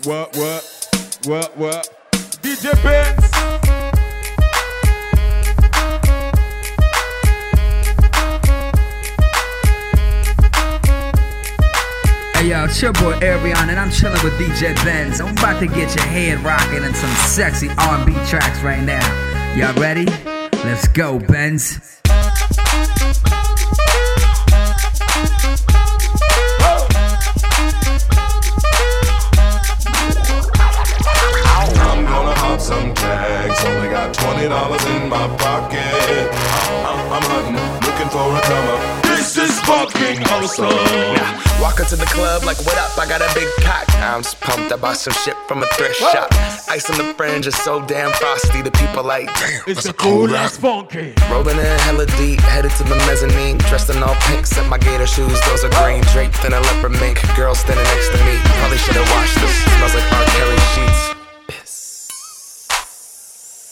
[0.05, 0.62] What, what,
[1.25, 1.89] what, what?
[2.43, 3.56] DJ Benz.
[12.47, 15.21] Yo, it's your boy Arion and I'm chilling with DJ Benz.
[15.21, 19.05] I'm about to get your head rocking in some sexy R&B tracks right now.
[19.57, 20.07] Y'all ready?
[20.65, 22.01] Let's go, Benz.
[31.79, 33.65] I'm gonna hop some tags.
[33.65, 36.31] Only got twenty dollars in my pocket.
[36.87, 39.06] I'm, I'm hunting, looking for a come up.
[39.67, 40.71] Fucking awesome.
[41.61, 42.97] Walk into the club like, what up?
[42.99, 43.83] I got a big cock.
[43.99, 44.71] I'm just pumped.
[44.73, 46.29] I bought some shit from a thrift shop.
[46.71, 48.62] Ice on the fringe is so damn frosty.
[48.62, 50.57] The people like, damn, It's that's a cool ass.
[50.59, 51.12] funky.
[51.31, 53.59] Rolling in hella deep, headed to the mezzanine.
[53.67, 55.35] Dressed in all pink, set my gator shoes.
[55.51, 57.19] Those are green draped in a leopard mink.
[57.35, 58.39] Girl standing next to me.
[58.62, 59.55] Probably should've washed this.
[59.75, 60.25] Smells like R.
[60.39, 60.46] Kelly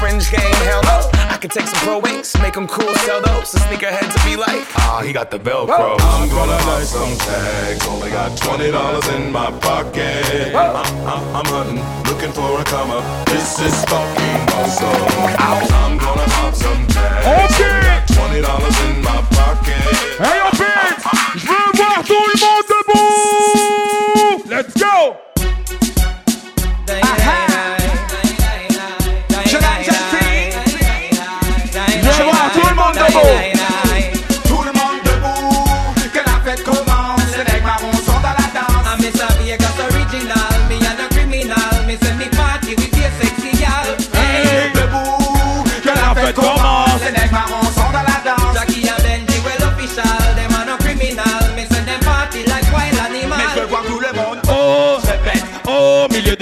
[0.00, 0.54] fringe game.
[0.64, 1.10] Hell no.
[1.30, 3.52] I could take some pro wings, make them cool, sell those.
[3.52, 5.96] The sneakerheads to be like, ah, he got the Velcro.
[6.00, 7.86] I'm gonna buy some tags.
[7.88, 10.54] Only got twenty dollars in my pocket.
[10.54, 13.04] I'm, I'm, I'm hunting, looking for a come up.
[13.26, 15.08] This is fucking awesome.
[15.38, 17.60] I'm gonna pop some tags.
[17.60, 19.82] Only got twenty dollars in my pocket.
[20.18, 21.04] Hey, yo, Vince,
[21.36, 23.43] je veux voir tout le monde debout.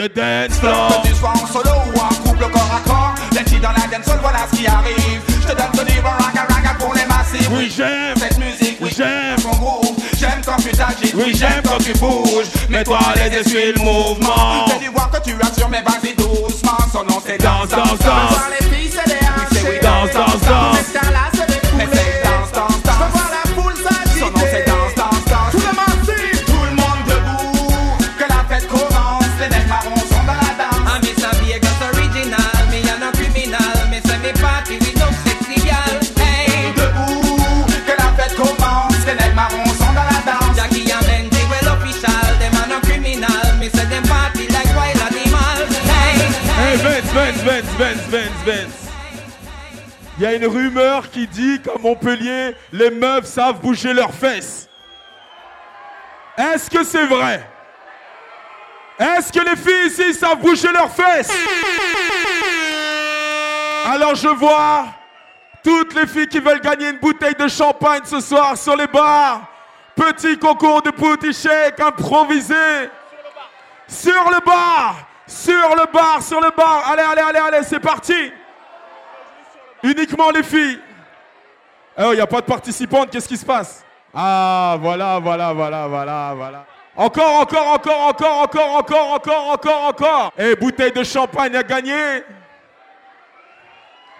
[0.09, 1.03] Dance floor.
[1.03, 3.15] Que tu sois en solo ou en couple corps à corps.
[3.33, 5.21] Les filles dans la dancehall, voilà ce qui arrive.
[5.29, 7.49] Je te donne ce livre raga raga pour les massifs.
[7.53, 8.17] Oui, j'aime.
[8.17, 9.37] Cette musique, oui, j'aime.
[9.41, 11.15] Ton groove, j'aime quand tu t'agites.
[11.15, 12.47] Oui, j'aime quand tu bouges.
[12.69, 14.67] Mets-toi à l'aise et suis le mouvement.
[14.69, 16.79] Fais du voir que tu assures, mais vas-y doucement.
[16.93, 18.62] Son nom c'est Danse, danse, danse.
[50.17, 54.69] Il y a une rumeur qui dit qu'à Montpellier, les meufs savent bouger leurs fesses.
[56.39, 57.45] Est-ce que c'est vrai?
[58.99, 61.33] Est-ce que les filles ici savent bouger leurs fesses?
[63.87, 64.87] Alors je vois
[65.65, 69.43] toutes les filles qui veulent gagner une bouteille de champagne ce soir sur les bars.
[69.97, 72.55] Petit concours de booty shake improvisé.
[73.89, 74.97] Sur Sur le bar,
[75.33, 78.33] sur le bar Allez, allez, allez, allez, c'est parti
[79.83, 80.79] Uniquement les filles.
[81.99, 83.85] Oh, il n'y a pas de participantes, qu'est-ce qui se passe?
[84.15, 86.65] Ah, voilà, voilà, voilà, voilà, voilà.
[86.95, 90.33] Encore, encore, encore, encore, encore, encore, encore, encore, encore.
[90.39, 92.23] Et bouteille de champagne à gagner.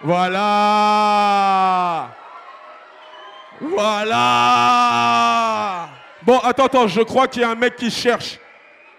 [0.01, 2.09] Voilà.
[3.61, 4.19] Voilà.
[6.23, 8.39] Bon, attends, attends, je crois qu'il y a un mec qui cherche.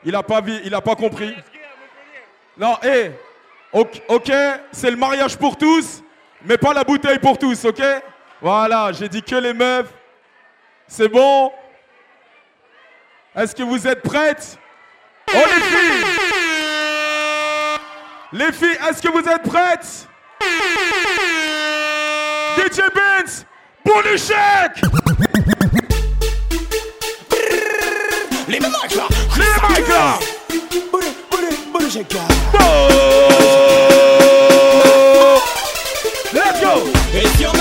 [0.04, 1.34] Il a pas vu, il a pas compris.
[2.56, 3.10] Non, hé.
[3.72, 4.32] ok,
[4.70, 6.02] c'est le mariage pour tous,
[6.44, 7.82] mais pas la bouteille pour tous, ok?
[8.40, 9.92] Voilà, j'ai dit que les meufs.
[10.86, 11.50] C'est bon?
[13.34, 14.56] Est-ce que vous êtes prêtes?
[15.34, 16.04] Oh les filles
[18.32, 20.06] Les filles, est-ce que vous êtes prêtes?
[22.56, 23.46] DJ Benz,
[28.46, 29.08] Les mecs là.
[29.36, 30.18] Les mecs là
[31.84, 32.06] DJ
[36.32, 37.53] Let's go.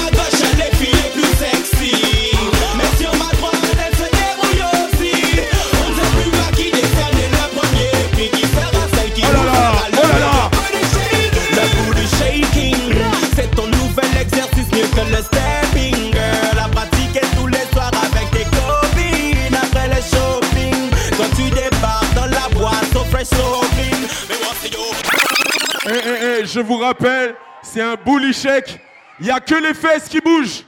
[25.85, 28.79] Eh, eh, eh, je vous rappelle, c'est un bully shake.
[29.19, 30.63] Il n'y a que les fesses qui bougent.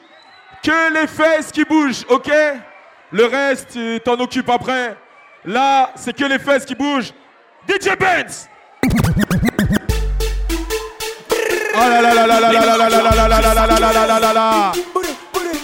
[0.62, 2.30] Que les fesses qui bougent, ok
[3.12, 4.98] Le reste, tu t'en occupes après.
[5.46, 7.14] Là, c'est que les fesses qui bougent.
[7.68, 8.50] DJ Benz
[11.78, 13.80] Oh là là là là là là là là là là là là là là
[13.80, 14.72] là là là là là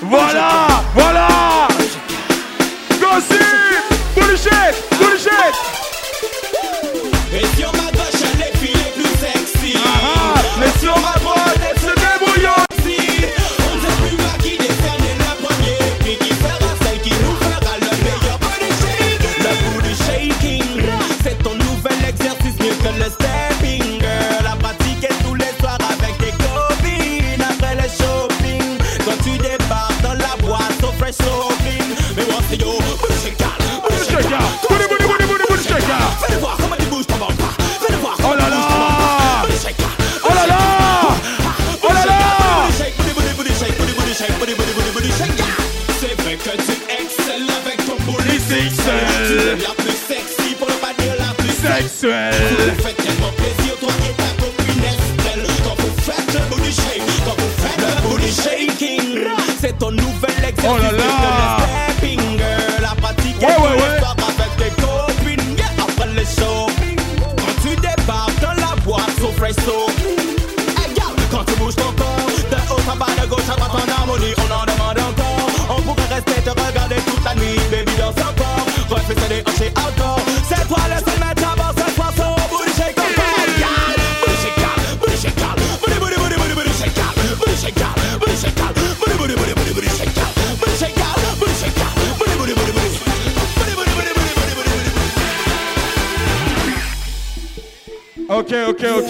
[0.01, 1.27] Voilà Voilà
[2.99, 3.43] Gossip
[4.15, 4.75] Bully shake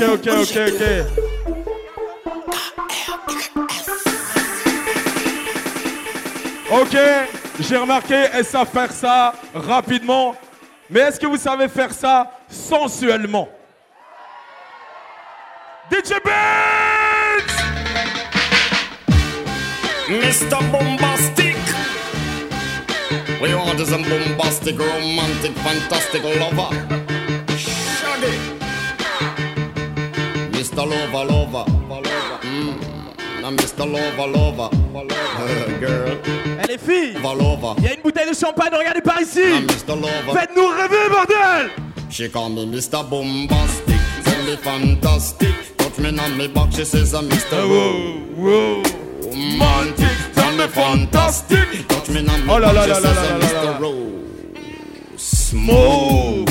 [0.02, 0.84] ok, ok, ok, ok,
[6.72, 6.98] ok.
[7.60, 10.36] J'ai remarqué, elles savent faire ça rapidement.
[10.90, 13.48] Mais est-ce que vous savez faire ça sensuellement?
[15.92, 17.52] DJ Benz
[20.10, 20.58] Mr.
[20.72, 21.56] Bombastic.
[23.42, 27.11] We want a bombastic, romantic, fantastic lover.
[30.72, 30.86] Mr.
[30.88, 31.66] Lover, lover.
[32.44, 33.42] Mm.
[33.42, 33.86] Now Mr.
[33.92, 34.70] Lover, lover.
[34.96, 36.18] Uh, girl.
[36.80, 37.16] Filles.
[37.78, 39.42] Il y a une bouteille de champagne, regardez par ici.
[39.78, 41.70] Faites-nous rêver, bordel
[42.10, 43.04] She call me Mr.
[43.10, 45.54] Bombastic, tell me fantastic.
[45.78, 47.68] Touch me on me back, she says I'm Mr.
[47.68, 48.84] Whoa, whoa.
[49.22, 51.88] Romantic, tell me fantastic.
[51.90, 53.46] Touch me on me Oh la back, la she la la says la I'm la
[53.48, 53.64] Mr.
[53.66, 53.78] la la.
[53.80, 55.22] Rose.
[55.22, 56.51] Smooth.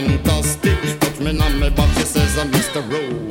[0.00, 0.98] Fantastic.
[1.00, 2.80] Touch me on my back, she says I'm Mr.
[2.90, 3.28] Romantic.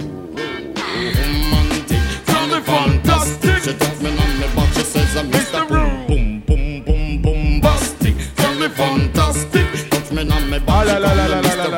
[2.27, 3.63] Tell me fantastic.
[3.63, 5.67] She touch me on my back, she says I'm Mr.
[5.67, 8.15] Boom, boom, boom, boom, boombastic.
[8.35, 9.89] Tell me fantastic.
[9.89, 11.71] Touch me on my Ah she Mr.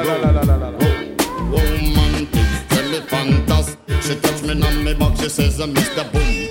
[1.52, 2.48] Romantic.
[2.68, 4.02] Tell me fantastic.
[4.02, 6.04] She touch me on my back, she says I'm Mr.
[6.12, 6.51] Boom, boom.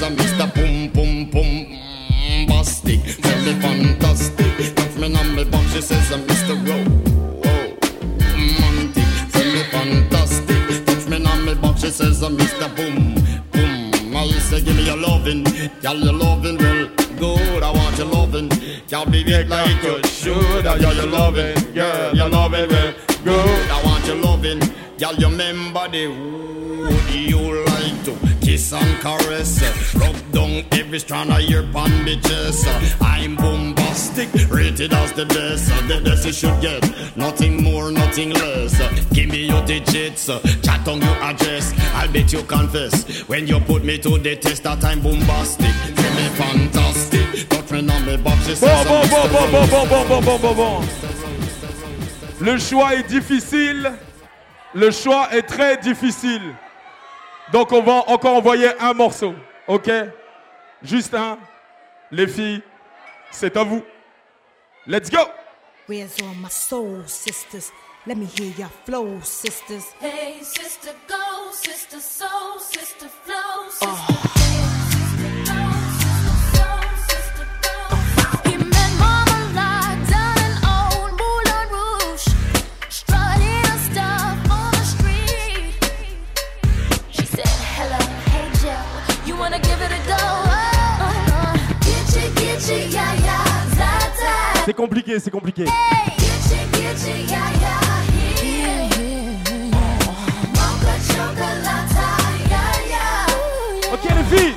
[0.00, 0.54] she I'm Mr.
[0.54, 3.20] Pum Pum Pum Bastic.
[3.20, 4.74] Tell me fantastic.
[4.74, 6.54] Touch me on me back, she says I'm Mr.
[6.66, 6.96] Ro-
[8.32, 9.04] romantic.
[9.32, 10.86] Tell me fantastic.
[10.86, 12.74] Touch me on me back, she says I'm Mr.
[12.76, 13.14] Boom
[13.52, 14.16] Boom.
[14.16, 15.44] I say give me your loving,
[15.82, 16.88] girl your loving well
[17.18, 17.62] good.
[17.62, 18.48] I want your loving,
[18.88, 20.66] girl be it like you should.
[20.66, 22.94] I want your loving, girl your loving well
[23.24, 23.70] good.
[23.70, 24.60] I want your loving,
[24.98, 27.69] girl you remember the would you
[28.60, 32.66] kiss and caress, rub down every strand of your bandages.
[33.00, 35.68] I'm bombastic, rated as the best.
[35.88, 36.82] The best you should get,
[37.16, 38.76] nothing more, nothing less.
[39.12, 40.26] Give me your digits,
[40.62, 41.72] chat on your address.
[41.94, 45.74] I'll bet you confess when you put me to the test that I'm bombastic.
[45.96, 48.46] Tell me fantastic, touch me on me box.
[48.46, 49.32] she Bon, says bon, I'm bon, Mr.
[49.32, 49.70] bon, bon, Rose.
[49.70, 50.88] bon, bon, bon, bon, bon, bon.
[52.40, 53.92] Le choix est difficile.
[54.74, 56.54] Le choix est très difficile.
[57.52, 59.34] Donc on va encore envoyer un morceau.
[59.66, 59.90] Ok?
[60.82, 61.38] Juste un.
[62.10, 62.62] Les filles,
[63.30, 63.82] c'est à vous.
[64.86, 65.18] Let's go
[65.88, 67.72] Where's all my soul sisters?
[68.06, 69.84] Let me hear your flow, sisters.
[70.00, 74.30] Hey, sister, go, sister, soul, sister, flow, sister.
[74.38, 74.89] He
[94.64, 95.64] C'est compliqué, c'est compliqué.
[103.92, 104.54] Ok les filles.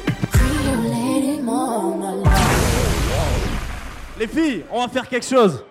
[4.20, 5.64] Les filles, on va faire quelque chose.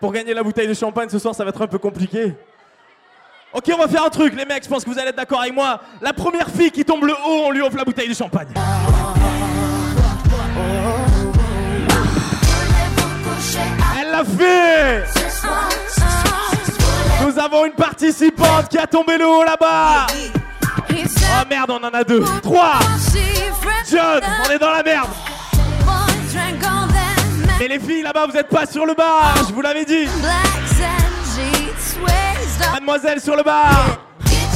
[0.00, 2.34] Pour gagner la bouteille de champagne ce soir, ça va être un peu compliqué.
[3.52, 5.40] Ok, on va faire un truc, les mecs, je pense que vous allez être d'accord
[5.40, 5.80] avec moi.
[6.00, 8.48] La première fille qui tombe le haut, on lui offre la bouteille de champagne.
[17.22, 20.06] Nous avons une participante qui a tombé le haut là-bas.
[20.90, 22.24] Oh merde, on en a deux.
[22.42, 22.80] Trois.
[23.90, 25.08] John, on est dans la merde.
[27.58, 30.08] Mais les filles là-bas, vous êtes pas sur le bar, je vous l'avais dit.
[32.72, 33.98] Mademoiselle sur le bar.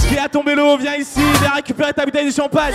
[0.09, 2.75] Qui a tombé le haut, viens ici, viens récupérer ta bouteille de champagne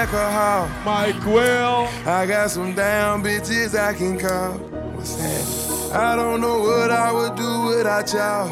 [0.00, 0.68] alcohol.
[0.84, 1.88] Mike Will.
[2.06, 4.52] I got some down bitches I can call.
[4.96, 5.92] What's that?
[5.94, 8.48] I don't know what I would do without y'all.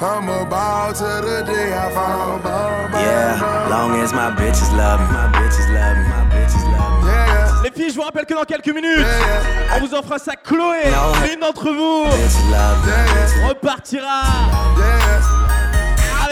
[0.00, 2.38] I'm a ball to the day I fall.
[2.40, 3.70] Ball, ball, Yeah, ball.
[3.70, 7.62] long as my bitches love me, my bitches love me, my bitches love me.
[7.64, 9.06] Les filles, je vous rappelle que dans quelques minutes,
[9.74, 10.82] on vous offre un sac Chloé.
[11.26, 12.04] L'une d'entre vous
[13.48, 14.22] repartira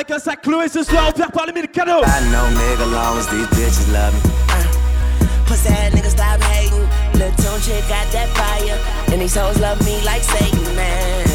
[0.03, 2.03] avec un sac Chloé ce soir offert par les 1000 cadeaux.
[2.03, 4.31] I know nigga long as these bitches love me.
[4.51, 6.89] Uh, pussy ass nigga stop hating.
[7.15, 8.79] Lil' Tunechi got that fire.
[9.13, 11.27] And these hoes love me like Satan, man.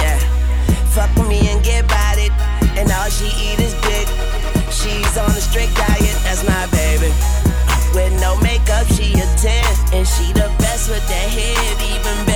[0.00, 0.18] Yeah.
[0.94, 2.32] Fuck with me and get about it.
[2.78, 4.08] And all she eat is dick.
[4.72, 7.12] She's on a strict diet, that's my baby.
[7.92, 9.52] With no makeup, she a 10.
[9.92, 12.35] And she the best with that head, even better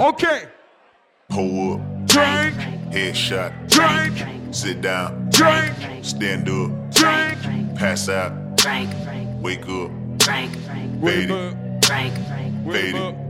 [0.00, 0.44] Okay.
[1.28, 1.80] Pull up.
[2.06, 2.56] Drink.
[2.90, 3.52] Headshot.
[3.68, 4.54] Drink.
[4.54, 5.28] Sit down.
[5.28, 5.74] Drink.
[6.02, 6.70] Stand up.
[6.94, 7.76] Drink.
[7.76, 8.56] Pass out.
[8.56, 8.88] Drink.
[9.42, 9.90] Wake up.
[10.22, 11.84] Fade it.
[11.84, 13.29] Fade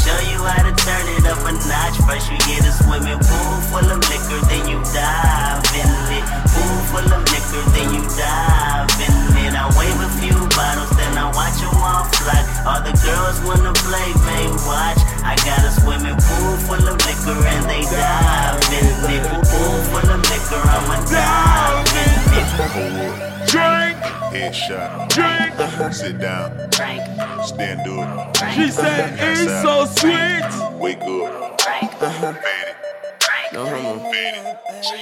[0.00, 1.96] show you how to turn it up a notch.
[2.08, 6.24] First you get a swimming pool full of liquor, then you dive in it.
[6.48, 9.14] Pool full of liquor, then you dive in
[9.44, 9.52] it.
[9.52, 12.40] I wave a few bottles, then I watch them all fly.
[12.64, 15.00] All the girls wanna play, they watch.
[15.22, 19.24] I got a swimming pool full of liquor and they dive in it.
[19.44, 23.32] Pool full of liquor, I'ma dive in it.
[23.52, 23.98] Drink.
[24.32, 25.08] Headshot.
[25.10, 25.92] Drink.
[25.92, 26.50] Sit down.
[27.44, 28.36] Stand up.
[28.54, 30.80] She said Pass it's so sweet.
[30.80, 31.60] Wake up.
[31.60, 32.76] Fade it.
[33.52, 34.10] No homo.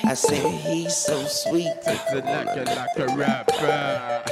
[0.05, 1.69] I said he's so sweet.
[1.87, 4.23] It's a like a like a rapper.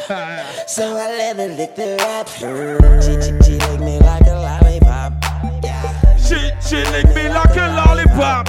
[0.67, 3.01] So I let her lick the rapper.
[3.03, 5.13] She, she, she lick me like a lollipop.
[6.19, 8.49] She she lick me like a lollipop.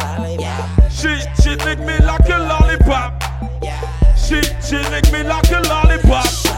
[0.90, 3.24] She she lick me like a lollipop.
[4.18, 6.49] She she lick me like a lollipop.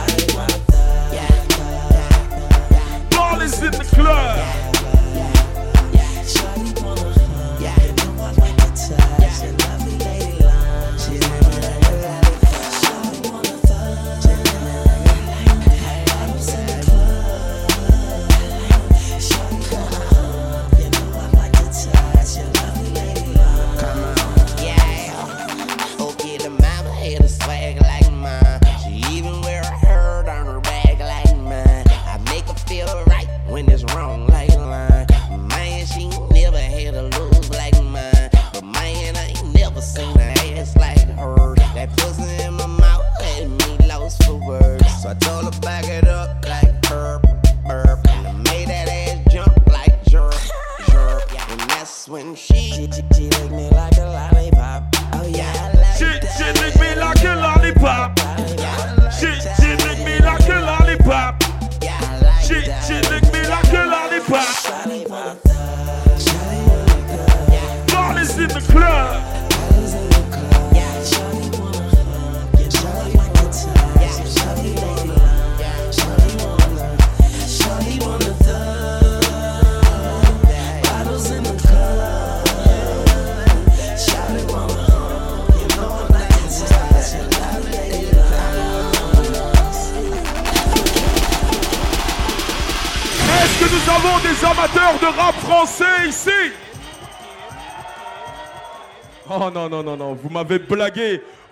[4.06, 4.61] Is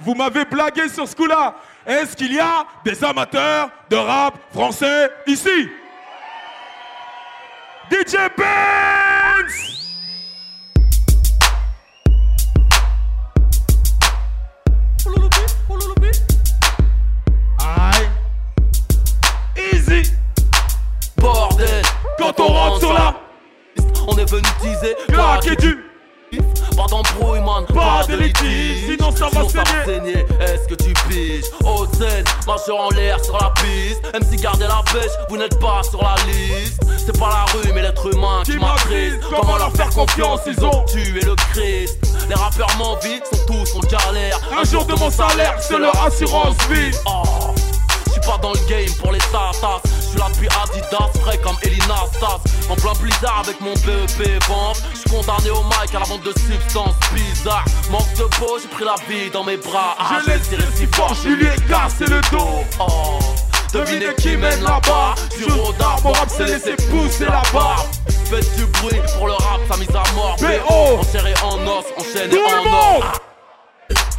[0.00, 1.54] Vous m'avez blagué sur ce coup-là.
[1.86, 5.68] Est-ce qu'il y a des amateurs de rap français ici?
[7.90, 8.79] DJ Benz
[31.30, 34.02] piges Haute scène, marcheur en l'air sur la piste.
[34.12, 36.80] Même si gardez la pêche, vous n'êtes pas sur la liste.
[37.04, 39.20] C'est pas la rue mais l'être humain qui m'attriste.
[39.28, 41.98] Comment leur faire confiance, ils ont tué le Christ.
[42.28, 44.38] Les rappeurs m'envient, sont tous en galère.
[44.58, 46.90] Un jour de mon salaire, c'est leur assurance vie.
[47.06, 47.22] Oh,
[48.06, 49.80] je suis pas dans le game pour les tatas.
[49.84, 52.49] Je suis là depuis Adidas, frais comme Elina Stas.
[52.70, 54.80] En plein blizzard avec mon BEP vente.
[54.92, 57.64] Je suis condamné au mic à la vente de substances bizarres.
[57.90, 59.96] Manque de peau, j'ai pris la vie dans mes bras.
[59.98, 63.18] Ah, Je l'ai tiré si fort, je lui ai cassé le dos Oh,
[63.72, 65.16] devinez qui mène là-bas.
[65.36, 67.88] Du rodard, mon rap s'est laissé pousser la barbe.
[68.30, 70.36] Faites du bruit pour le rap, sa mise à mort.
[70.38, 71.00] B.O.
[71.00, 73.12] enserré en os, enchaîné en or.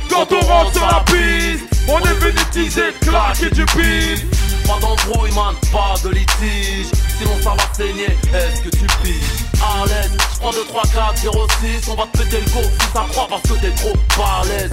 [0.10, 4.26] Quand on rentre sur la piste, on est venu teaser, claquer du beat
[4.68, 9.86] Pas d'embrouille man, pas de litige Sinon ça va saigner, est-ce que tu piges À
[9.86, 12.88] l'aise, je prends 2, 3, 4, 0, 6 On va te péter le go si
[12.92, 14.72] ça croit parce que t'es trop balèze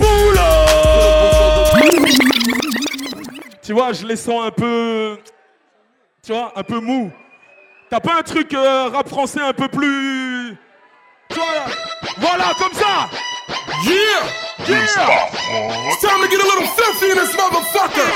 [3.63, 5.19] Tu vois, je les sens un peu.
[6.25, 7.13] Tu vois, un peu mou.
[7.91, 10.57] T'as pas un truc euh, rap français un peu plus.
[11.29, 11.67] Tu vois, là
[12.17, 13.11] Voilà, comme ça
[13.85, 14.25] Yeah!
[14.67, 15.29] Yeah!
[15.91, 18.09] It's time to get a little filthy in this motherfucker!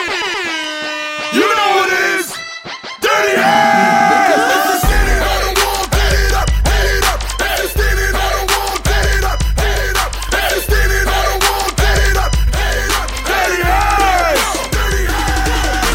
[1.34, 2.31] You know what it is!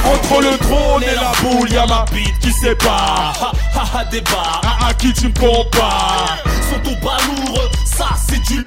[0.05, 3.33] Entre le trône et la boule, y'a ma bite qui sépare.
[3.41, 6.37] Ah, ah, ah, ha ha ha débat, à, qui tu me compares?
[6.69, 8.65] Sont au balourd, ça c'est du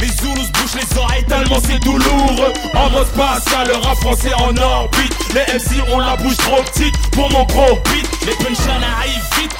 [0.00, 2.52] les Zoulous bouchent les oreilles Tellement c'est douloureux.
[2.74, 5.14] En mode spatial, le rap français en orbite.
[5.34, 8.08] Les MC ont la bouche trop petite pour mon gros beat.
[8.26, 9.56] Les punchlines arrivent vite.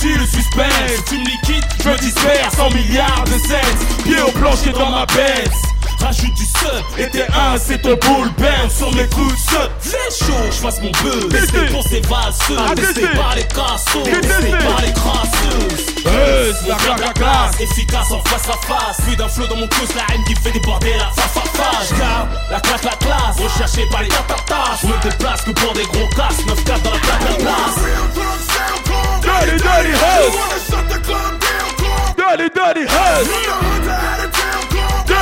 [0.00, 4.02] Tu le suspense Tu me liquides, Je me disperse en milliards de cents.
[4.04, 5.71] Pieds au plancher dans ma Benz
[6.02, 10.24] rajoute du sub Et t'es un, c'est ton boule ben sur mes coups de Fais
[10.24, 11.28] chaud, je fasse mon buzz.
[11.28, 11.66] Testé.
[11.66, 13.06] Pour ces Ah, testé.
[13.08, 14.02] Par les cassos.
[14.04, 14.50] Testé.
[14.50, 15.86] Par les crasseuses.
[16.04, 19.00] Buzz, la claque, la classe Efficace en face à face.
[19.06, 21.70] Plus d'un flot dans mon cus, la haine qui fait déborder la fa fa fa
[21.94, 23.36] J'garde la claque, la classe.
[23.38, 26.40] Recherché par les tatatas Je me déplace que pour des gros casses.
[26.46, 27.78] 9-4 dans la claque, la classe
[29.22, 30.32] Dirty, dirty hoes
[32.16, 34.41] Dirty, dirty hoes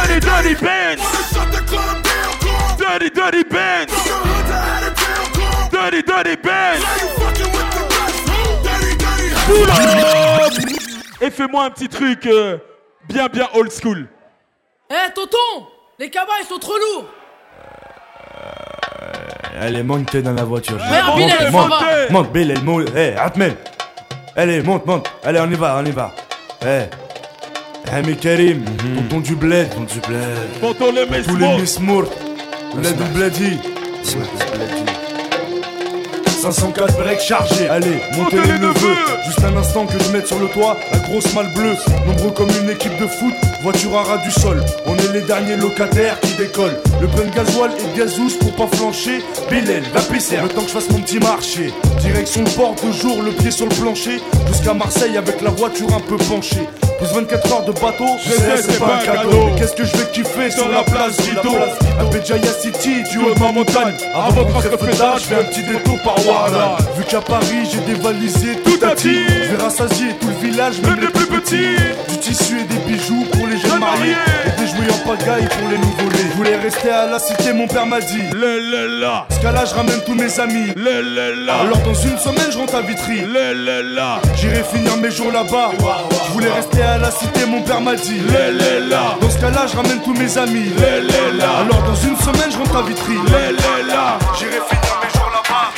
[0.07, 1.03] Dirty, dirty bands
[2.78, 3.92] Dirty, dirty bands
[5.70, 6.84] Dirty, dirty bands
[9.46, 10.53] Pull up
[11.20, 12.57] Et fais-moi un petit truc euh,
[13.09, 14.09] bien bien old school.
[14.90, 15.66] Eh tonton
[15.98, 17.07] Les cabas ils sont trop lourds
[19.61, 20.78] Allez, montez dans la voiture.
[20.78, 22.11] je- Merde, Bilal, monte, monte, va.
[22.11, 22.88] monte, Bilal, monte.
[22.96, 23.57] Eh, Atmel.
[24.34, 25.07] Allez, monte, monte.
[25.22, 26.11] Allez, on y va, on y va.
[26.64, 26.86] Eh.
[27.93, 28.62] Hami Karim,
[28.95, 29.68] tonton du bled.
[29.70, 30.61] Tonton du bled.
[30.61, 32.09] Tonton le Tous les Miss Mourt.
[32.76, 33.59] Bled bledi.
[36.41, 38.97] 504 breaks chargés, allez, montez les neveux.
[39.26, 41.74] Juste un instant que je mette sur le toit la grosse malle bleue.
[42.07, 44.64] Nombreux comme une équipe de foot, voiture à ras du sol.
[44.86, 46.78] On est les derniers locataires qui décollent.
[47.01, 49.20] Le plein de gasoil et de gazous pour pas flancher.
[49.51, 51.72] Bilal, la piscine, le temps que je fasse mon petit marché.
[52.01, 54.20] Direction le port de jour, le pied sur le plancher.
[54.47, 56.68] Jusqu'à Marseille avec la voiture un peu penchée
[57.01, 59.48] Plus 24 heures de bateau, je sais c'est pas un cadeau.
[59.57, 61.57] qu'est-ce que je vais kiffer sur la place Guido
[61.98, 63.94] À Béjaïa City, du haut de ma montagne.
[64.14, 67.80] Avant de rentrer Feda, je fais un petit détour par Warda Vu qu'à Paris j'ai
[67.94, 71.76] dévalisé tout à Je vais rassasier tout le village, même les plus petits.
[72.11, 73.24] Du tissu et des bijoux
[73.81, 74.14] mariés
[74.47, 76.31] Et des jouets en pagaille pour les nouveau-nés.
[76.31, 78.22] Je voulais rester à la cité, mon père m'a dit.
[78.33, 79.26] Le le la.
[79.31, 80.72] Ce cas là je ramène tous mes amis.
[80.76, 81.55] Le le la.
[81.61, 83.20] Alors dans une semaine je rentre à Vitry.
[83.22, 84.20] Le le la.
[84.37, 85.70] J'irai finir mes jours là-bas.
[86.26, 88.20] Je voulais rester à la cité, mon père m'a dit.
[88.20, 89.16] Le le la.
[89.20, 90.70] Dans ce cas là je ramène tous mes amis.
[90.76, 91.51] Le le la.
[91.64, 93.14] Alors dans une semaine je rentre à Vitry.
[93.14, 94.18] Le le la.
[94.39, 94.99] J'irai finir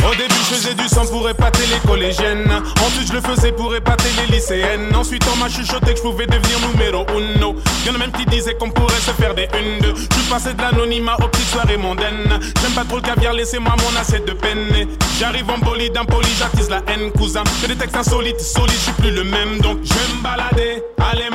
[0.05, 2.51] au début, je faisais du sang pour épater les collégiennes.
[2.85, 4.95] Ensuite, je le faisais pour épater les lycéennes.
[4.95, 7.55] Ensuite, on m'a chuchoté que je pouvais devenir numéro uno.
[7.87, 9.95] Y'en a même qui disaient qu'on pourrait se faire des une, deux.
[9.95, 12.41] Je suis passé de l'anonymat aux petites soirées mondaines.
[12.61, 14.89] J'aime pas trop le caviar, laissez-moi mon assiette de peine.
[15.21, 17.45] J'arrive en bolide, impoli, j'attise la haine, cousin.
[17.63, 19.59] Que des textes insolites, solides, je suis plus le même.
[19.61, 21.31] Donc, je vais me balader, allez,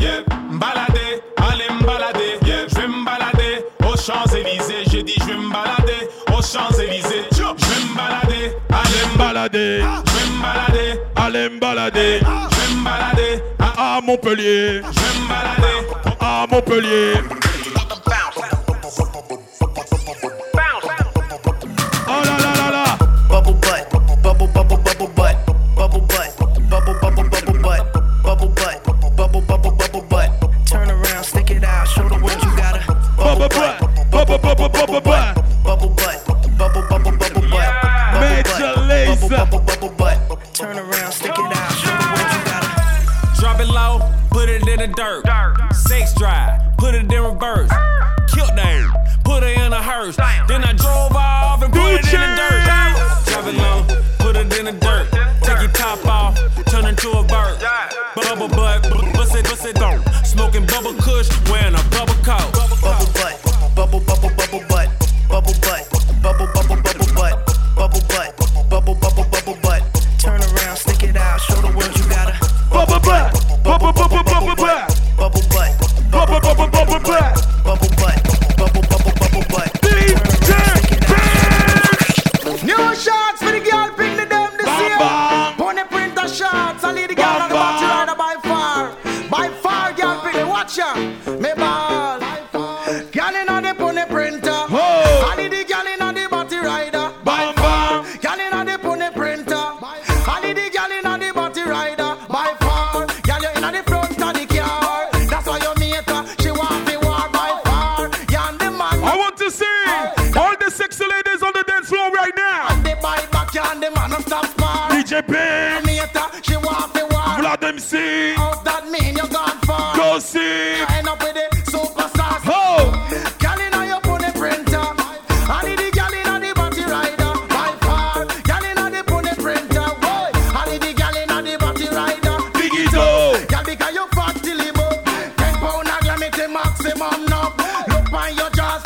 [0.00, 0.20] yeah,
[0.52, 4.84] balader, allez, me balader, yeah, je vais me balader aux Champs-Élysées.
[4.90, 7.13] J'ai dit, je vais me balader aux Champs-Élysées.
[8.84, 13.42] Allez me balader, je me balader, allez me balader, je me balader.
[13.58, 15.76] À Montpellier, je me balader
[16.20, 17.14] à Montpellier.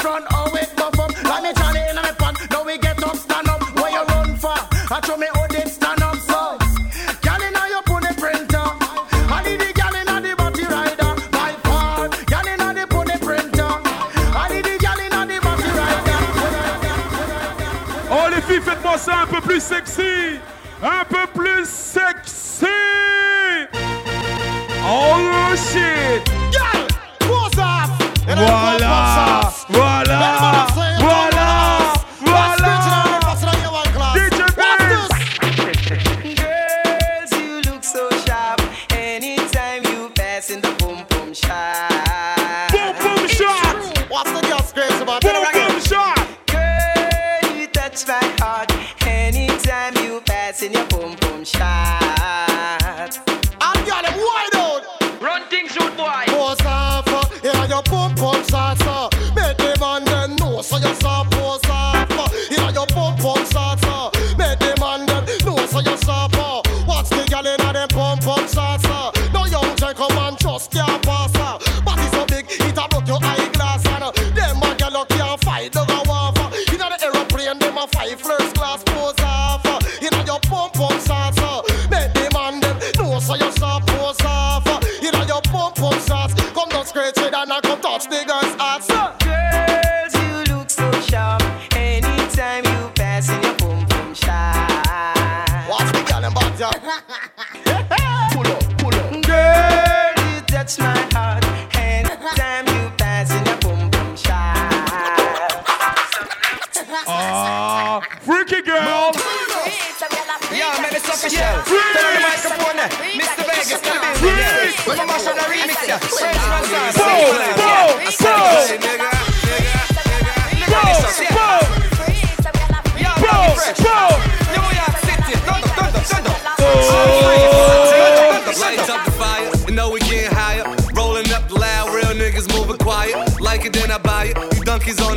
[0.09, 0.38] run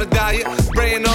[0.01, 0.47] on a diet.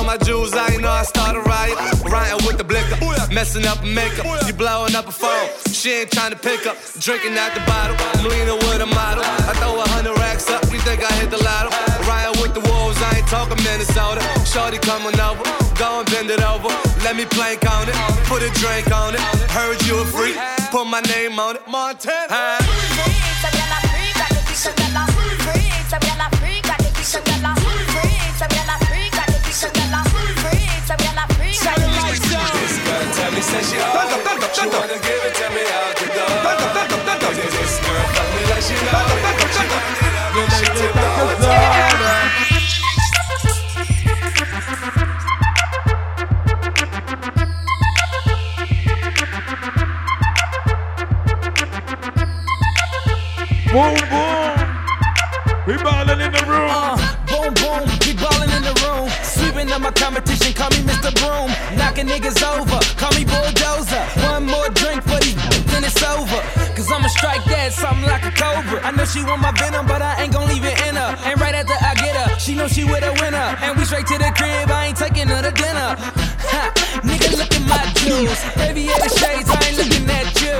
[0.07, 1.77] My jewels, I ain't know I started riot.
[2.07, 2.95] Ryan with the blicker,
[3.35, 4.25] messing up a makeup.
[4.47, 6.77] You blowing up a phone, she ain't trying to pick up.
[7.01, 9.25] Drinking out the bottle, leanin' with a model.
[9.25, 11.75] I throw a hundred racks up, you think I hit the lotto?
[12.07, 14.23] Ryan with the wolves, I ain't talking Minnesota.
[14.47, 15.43] Shorty coming over,
[15.75, 16.71] go and bend it over.
[17.03, 17.97] Let me plank on it,
[18.31, 19.21] put a drink on it.
[19.51, 20.37] Heard you a freak,
[20.71, 21.67] put my name on it.
[21.67, 22.31] Montana.
[22.31, 23.07] Huh?
[29.57, 29.73] Tell
[33.33, 34.13] me, say she hard.
[34.53, 36.29] She wanna give it to me out the door.
[37.33, 39.25] This girl fuck me like she know it.
[39.57, 42.37] She want it up, she tip the hotel.
[53.73, 54.53] Boom, boom.
[55.67, 56.46] We ballin' in the
[59.97, 61.11] competition, call me Mr.
[61.19, 61.51] Broom.
[61.77, 64.05] Knocking niggas over, call me Bulldozer.
[64.29, 65.37] One more drink for these,
[65.73, 66.41] then it's over.
[66.77, 68.85] Cause I'ma strike that, something like a cobra.
[68.85, 71.17] I know she want my venom, but I ain't gon' leave it in her.
[71.25, 73.57] And right after I get her, she know she with a winner.
[73.65, 75.97] And we straight to the crib, I ain't taking her to dinner.
[75.97, 76.63] Ha,
[77.01, 78.41] nigga, look at my jewels.
[78.61, 80.57] Aviator shades, I ain't looking at you.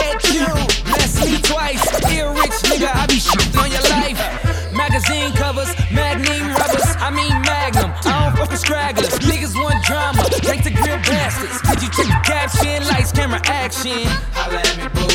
[0.00, 0.48] At you,
[0.88, 1.84] bless me twice.
[2.08, 4.16] Ear rich, nigga, I be shit on your life.
[4.72, 5.73] Magazine covers,
[13.46, 14.06] action.
[14.32, 15.13] Holla at me, boo.